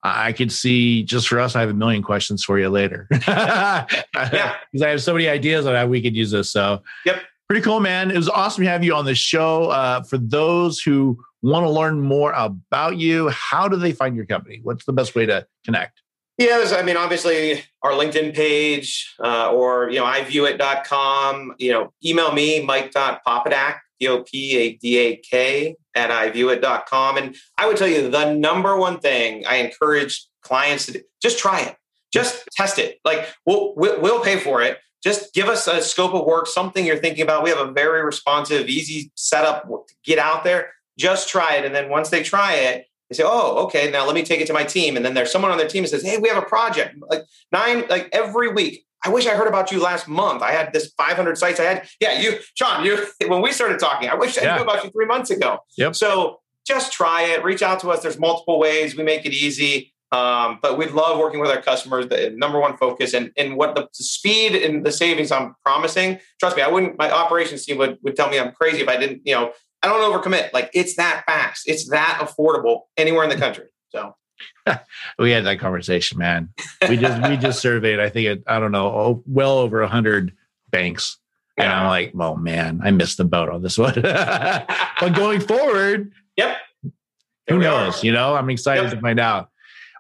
I 0.02 0.32
could 0.32 0.50
see 0.50 1.02
just 1.02 1.28
for 1.28 1.38
us, 1.38 1.54
I 1.54 1.60
have 1.60 1.68
a 1.68 1.74
million 1.74 2.02
questions 2.02 2.42
for 2.42 2.58
you 2.58 2.70
later. 2.70 3.06
yeah. 3.28 3.86
Because 4.72 4.82
I 4.82 4.88
have 4.90 5.02
so 5.02 5.12
many 5.12 5.28
ideas 5.28 5.66
on 5.66 5.74
how 5.74 5.86
we 5.86 6.00
could 6.00 6.16
use 6.16 6.30
this. 6.30 6.50
So 6.50 6.82
yep. 7.04 7.22
Pretty 7.50 7.62
cool, 7.62 7.80
man. 7.80 8.12
It 8.12 8.16
was 8.16 8.28
awesome 8.28 8.62
to 8.62 8.70
have 8.70 8.84
you 8.84 8.94
on 8.94 9.04
the 9.04 9.14
show. 9.16 9.70
Uh, 9.70 10.04
for 10.04 10.18
those 10.18 10.80
who 10.80 11.18
want 11.42 11.66
to 11.66 11.70
learn 11.70 12.00
more 12.00 12.32
about 12.32 12.96
you, 12.96 13.28
how 13.30 13.66
do 13.66 13.76
they 13.76 13.90
find 13.90 14.14
your 14.14 14.24
company? 14.24 14.60
What's 14.62 14.84
the 14.84 14.92
best 14.92 15.16
way 15.16 15.26
to 15.26 15.44
connect? 15.64 16.00
Yeah, 16.38 16.64
I 16.70 16.84
mean, 16.84 16.96
obviously 16.96 17.64
our 17.82 17.90
LinkedIn 17.90 18.36
page 18.36 19.12
uh, 19.18 19.50
or, 19.50 19.90
you 19.90 19.98
know, 19.98 20.04
iviewit.com, 20.04 21.56
you 21.58 21.72
know, 21.72 21.92
email 22.04 22.32
me, 22.32 22.64
mike.popadak, 22.64 23.78
P-O-P-A-D-A-K 24.00 25.76
at 25.94 26.10
iviewit.com. 26.10 27.16
And 27.16 27.36
I 27.58 27.66
would 27.66 27.76
tell 27.76 27.88
you 27.88 28.10
the 28.10 28.34
number 28.34 28.76
one 28.76 29.00
thing 29.00 29.44
I 29.46 29.56
encourage 29.56 30.26
clients 30.42 30.86
to 30.86 30.92
do, 30.92 31.00
just 31.22 31.38
try 31.38 31.60
it. 31.60 31.76
Just 32.12 32.48
test 32.56 32.78
it. 32.78 32.98
Like 33.04 33.28
we'll, 33.46 33.74
we'll 33.76 34.20
pay 34.20 34.38
for 34.38 34.62
it. 34.62 34.78
Just 35.02 35.32
give 35.32 35.48
us 35.48 35.66
a 35.66 35.80
scope 35.80 36.12
of 36.12 36.26
work, 36.26 36.46
something 36.46 36.84
you're 36.84 36.98
thinking 36.98 37.22
about. 37.22 37.42
We 37.42 37.50
have 37.50 37.66
a 37.66 37.72
very 37.72 38.04
responsive, 38.04 38.68
easy 38.68 39.10
setup 39.14 39.66
to 39.66 39.94
get 40.04 40.18
out 40.18 40.44
there. 40.44 40.72
Just 40.98 41.28
try 41.28 41.54
it. 41.54 41.64
And 41.64 41.74
then 41.74 41.88
once 41.88 42.10
they 42.10 42.22
try 42.22 42.54
it, 42.54 42.86
they 43.08 43.16
say, 43.16 43.22
"Oh, 43.24 43.64
okay, 43.64 43.90
now 43.90 44.04
let 44.04 44.14
me 44.14 44.22
take 44.22 44.40
it 44.40 44.46
to 44.48 44.52
my 44.52 44.64
team." 44.64 44.96
And 44.96 45.04
then 45.04 45.14
there's 45.14 45.32
someone 45.32 45.50
on 45.50 45.56
their 45.56 45.68
team 45.68 45.84
that 45.84 45.88
says, 45.88 46.02
"Hey, 46.02 46.18
we 46.18 46.28
have 46.28 46.42
a 46.42 46.46
project." 46.46 46.96
Like 47.08 47.24
nine, 47.50 47.84
like 47.88 48.10
every 48.12 48.52
week, 48.52 48.84
I 49.04 49.08
wish 49.08 49.26
I 49.26 49.34
heard 49.34 49.48
about 49.48 49.72
you 49.72 49.80
last 49.80 50.08
month. 50.08 50.42
I 50.42 50.52
had 50.52 50.72
this 50.72 50.92
500 50.96 51.38
sites. 51.38 51.58
I 51.58 51.64
had, 51.64 51.88
yeah, 52.00 52.20
you, 52.20 52.38
Sean, 52.54 52.84
you, 52.84 53.06
when 53.26 53.40
we 53.40 53.52
started 53.52 53.78
talking, 53.78 54.08
I 54.08 54.14
wish 54.14 54.38
I 54.38 54.42
yeah. 54.42 54.56
knew 54.56 54.62
about 54.62 54.84
you 54.84 54.90
three 54.90 55.06
months 55.06 55.30
ago. 55.30 55.60
Yep. 55.78 55.96
So 55.96 56.40
just 56.66 56.92
try 56.92 57.22
it. 57.22 57.42
Reach 57.42 57.62
out 57.62 57.80
to 57.80 57.90
us. 57.90 58.02
There's 58.02 58.18
multiple 58.18 58.58
ways. 58.58 58.96
We 58.96 59.02
make 59.02 59.24
it 59.24 59.32
easy. 59.32 59.92
Um, 60.12 60.58
but 60.60 60.76
we 60.76 60.86
love 60.86 61.18
working 61.18 61.40
with 61.40 61.50
our 61.50 61.62
customers. 61.62 62.08
The 62.08 62.30
number 62.36 62.58
one 62.58 62.76
focus 62.76 63.14
and, 63.14 63.30
and 63.36 63.56
what 63.56 63.76
the, 63.76 63.82
the, 63.82 64.04
speed 64.04 64.56
and 64.56 64.84
the 64.84 64.90
savings 64.90 65.30
I'm 65.30 65.54
promising. 65.64 66.18
Trust 66.40 66.56
me, 66.56 66.62
I 66.62 66.68
wouldn't. 66.68 66.98
My 66.98 67.10
operations 67.10 67.64
team 67.64 67.78
would, 67.78 67.98
would 68.02 68.16
tell 68.16 68.28
me 68.28 68.38
I'm 68.38 68.52
crazy 68.52 68.80
if 68.80 68.88
I 68.88 68.96
didn't. 68.96 69.22
You 69.24 69.34
know, 69.34 69.52
I 69.82 69.88
don't 69.88 70.00
overcommit. 70.00 70.52
Like 70.52 70.70
it's 70.74 70.96
that 70.96 71.22
fast. 71.26 71.62
It's 71.66 71.88
that 71.90 72.18
affordable 72.20 72.82
anywhere 72.96 73.22
in 73.22 73.30
the 73.30 73.36
country. 73.44 73.66
So 73.90 74.14
we 75.18 75.30
had 75.30 75.44
that 75.44 75.58
conversation, 75.58 76.18
man. 76.18 76.50
We 76.88 76.96
just 76.96 77.28
we 77.28 77.36
just 77.36 77.60
surveyed. 77.62 78.00
I 78.00 78.08
think 78.08 78.26
it, 78.26 78.42
I 78.46 78.60
don't 78.60 78.72
know, 78.72 79.22
well 79.26 79.58
over 79.58 79.82
a 79.82 79.88
hundred 79.88 80.32
banks. 80.70 81.18
Yeah. 81.56 81.64
And 81.64 81.72
I'm 81.72 81.88
like, 81.88 82.12
well, 82.14 82.36
man, 82.36 82.80
I 82.82 82.90
missed 82.90 83.18
the 83.18 83.24
boat 83.24 83.48
on 83.48 83.62
this 83.62 83.76
one. 83.76 83.94
but 84.02 85.12
going 85.14 85.40
forward, 85.40 86.12
yep. 86.36 86.58
Who 87.48 87.58
knows? 87.58 88.02
Are. 88.02 88.06
You 88.06 88.12
know, 88.12 88.34
I'm 88.34 88.48
excited 88.48 88.84
yep. 88.84 88.92
to 88.92 89.00
find 89.00 89.18
out. 89.18 89.50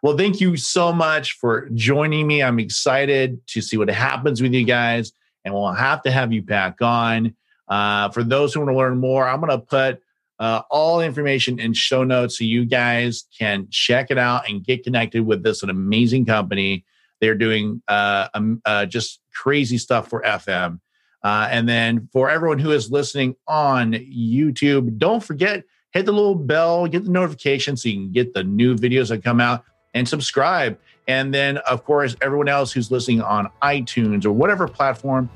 Well, 0.02 0.16
thank 0.16 0.40
you 0.40 0.56
so 0.56 0.92
much 0.92 1.32
for 1.32 1.68
joining 1.74 2.26
me. 2.26 2.42
I'm 2.42 2.58
excited 2.58 3.46
to 3.48 3.60
see 3.60 3.76
what 3.76 3.90
happens 3.90 4.40
with 4.40 4.54
you 4.54 4.64
guys, 4.64 5.12
and 5.44 5.52
we'll 5.52 5.72
have 5.72 6.02
to 6.02 6.10
have 6.10 6.32
you 6.32 6.42
back 6.42 6.80
on. 6.80 7.34
Uh, 7.68 8.08
for 8.08 8.24
those 8.24 8.54
who 8.54 8.60
want 8.60 8.70
to 8.70 8.76
learn 8.76 8.98
more, 8.98 9.28
I'm 9.28 9.40
going 9.40 9.50
to 9.50 9.58
put 9.58 10.02
uh, 10.40 10.62
all 10.70 11.02
information 11.02 11.60
in 11.60 11.74
show 11.74 12.02
notes 12.02 12.38
so 12.38 12.44
you 12.44 12.64
guys 12.64 13.24
can 13.38 13.68
check 13.70 14.10
it 14.10 14.16
out 14.16 14.48
and 14.48 14.64
get 14.64 14.82
connected 14.82 15.24
with 15.24 15.42
this 15.42 15.62
an 15.62 15.68
amazing 15.68 16.24
company. 16.24 16.84
They're 17.20 17.34
doing 17.34 17.82
uh, 17.86 18.28
um, 18.32 18.62
uh, 18.64 18.86
just 18.86 19.20
crazy 19.34 19.76
stuff 19.76 20.08
for 20.08 20.22
FM. 20.22 20.80
Uh, 21.22 21.46
and 21.50 21.68
then 21.68 22.08
for 22.10 22.30
everyone 22.30 22.58
who 22.58 22.70
is 22.70 22.90
listening 22.90 23.36
on 23.46 23.92
YouTube, 23.92 24.96
don't 24.96 25.22
forget 25.22 25.64
hit 25.92 26.06
the 26.06 26.12
little 26.12 26.36
bell, 26.36 26.86
get 26.86 27.04
the 27.04 27.10
notification 27.10 27.76
so 27.76 27.88
you 27.90 27.96
can 27.96 28.12
get 28.12 28.32
the 28.32 28.44
new 28.44 28.74
videos 28.76 29.08
that 29.08 29.22
come 29.22 29.40
out 29.40 29.64
and 29.92 30.08
subscribe. 30.08 30.78
And 31.06 31.34
then, 31.34 31.58
of 31.58 31.84
course, 31.84 32.16
everyone 32.22 32.48
else 32.48 32.72
who's 32.72 32.90
listening 32.90 33.20
on 33.20 33.50
iTunes 33.60 34.24
or 34.24 34.30
whatever 34.32 34.68
platform, 34.68 35.28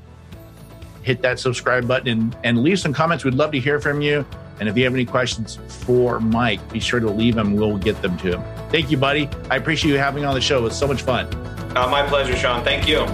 hit 1.03 1.21
that 1.21 1.39
subscribe 1.39 1.87
button 1.87 2.07
and, 2.07 2.37
and 2.43 2.63
leave 2.63 2.79
some 2.79 2.93
comments. 2.93 3.23
We'd 3.23 3.35
love 3.35 3.51
to 3.51 3.59
hear 3.59 3.79
from 3.79 4.01
you. 4.01 4.25
And 4.59 4.69
if 4.69 4.77
you 4.77 4.83
have 4.85 4.93
any 4.93 5.05
questions 5.05 5.59
for 5.67 6.19
Mike, 6.19 6.71
be 6.71 6.79
sure 6.79 6.99
to 6.99 7.09
leave 7.09 7.35
them. 7.35 7.55
We'll 7.55 7.77
get 7.77 8.01
them 8.01 8.17
to 8.19 8.37
him. 8.37 8.43
Thank 8.69 8.89
you, 8.89 8.97
buddy. 8.97 9.29
I 9.49 9.57
appreciate 9.57 9.91
you 9.91 9.97
having 9.97 10.25
on 10.25 10.33
the 10.33 10.41
show. 10.41 10.59
It 10.59 10.63
was 10.63 10.77
so 10.77 10.87
much 10.87 11.01
fun. 11.01 11.27
Uh, 11.75 11.87
my 11.89 12.07
pleasure, 12.07 12.35
Sean. 12.35 12.63
Thank 12.63 12.87
you. 12.87 13.05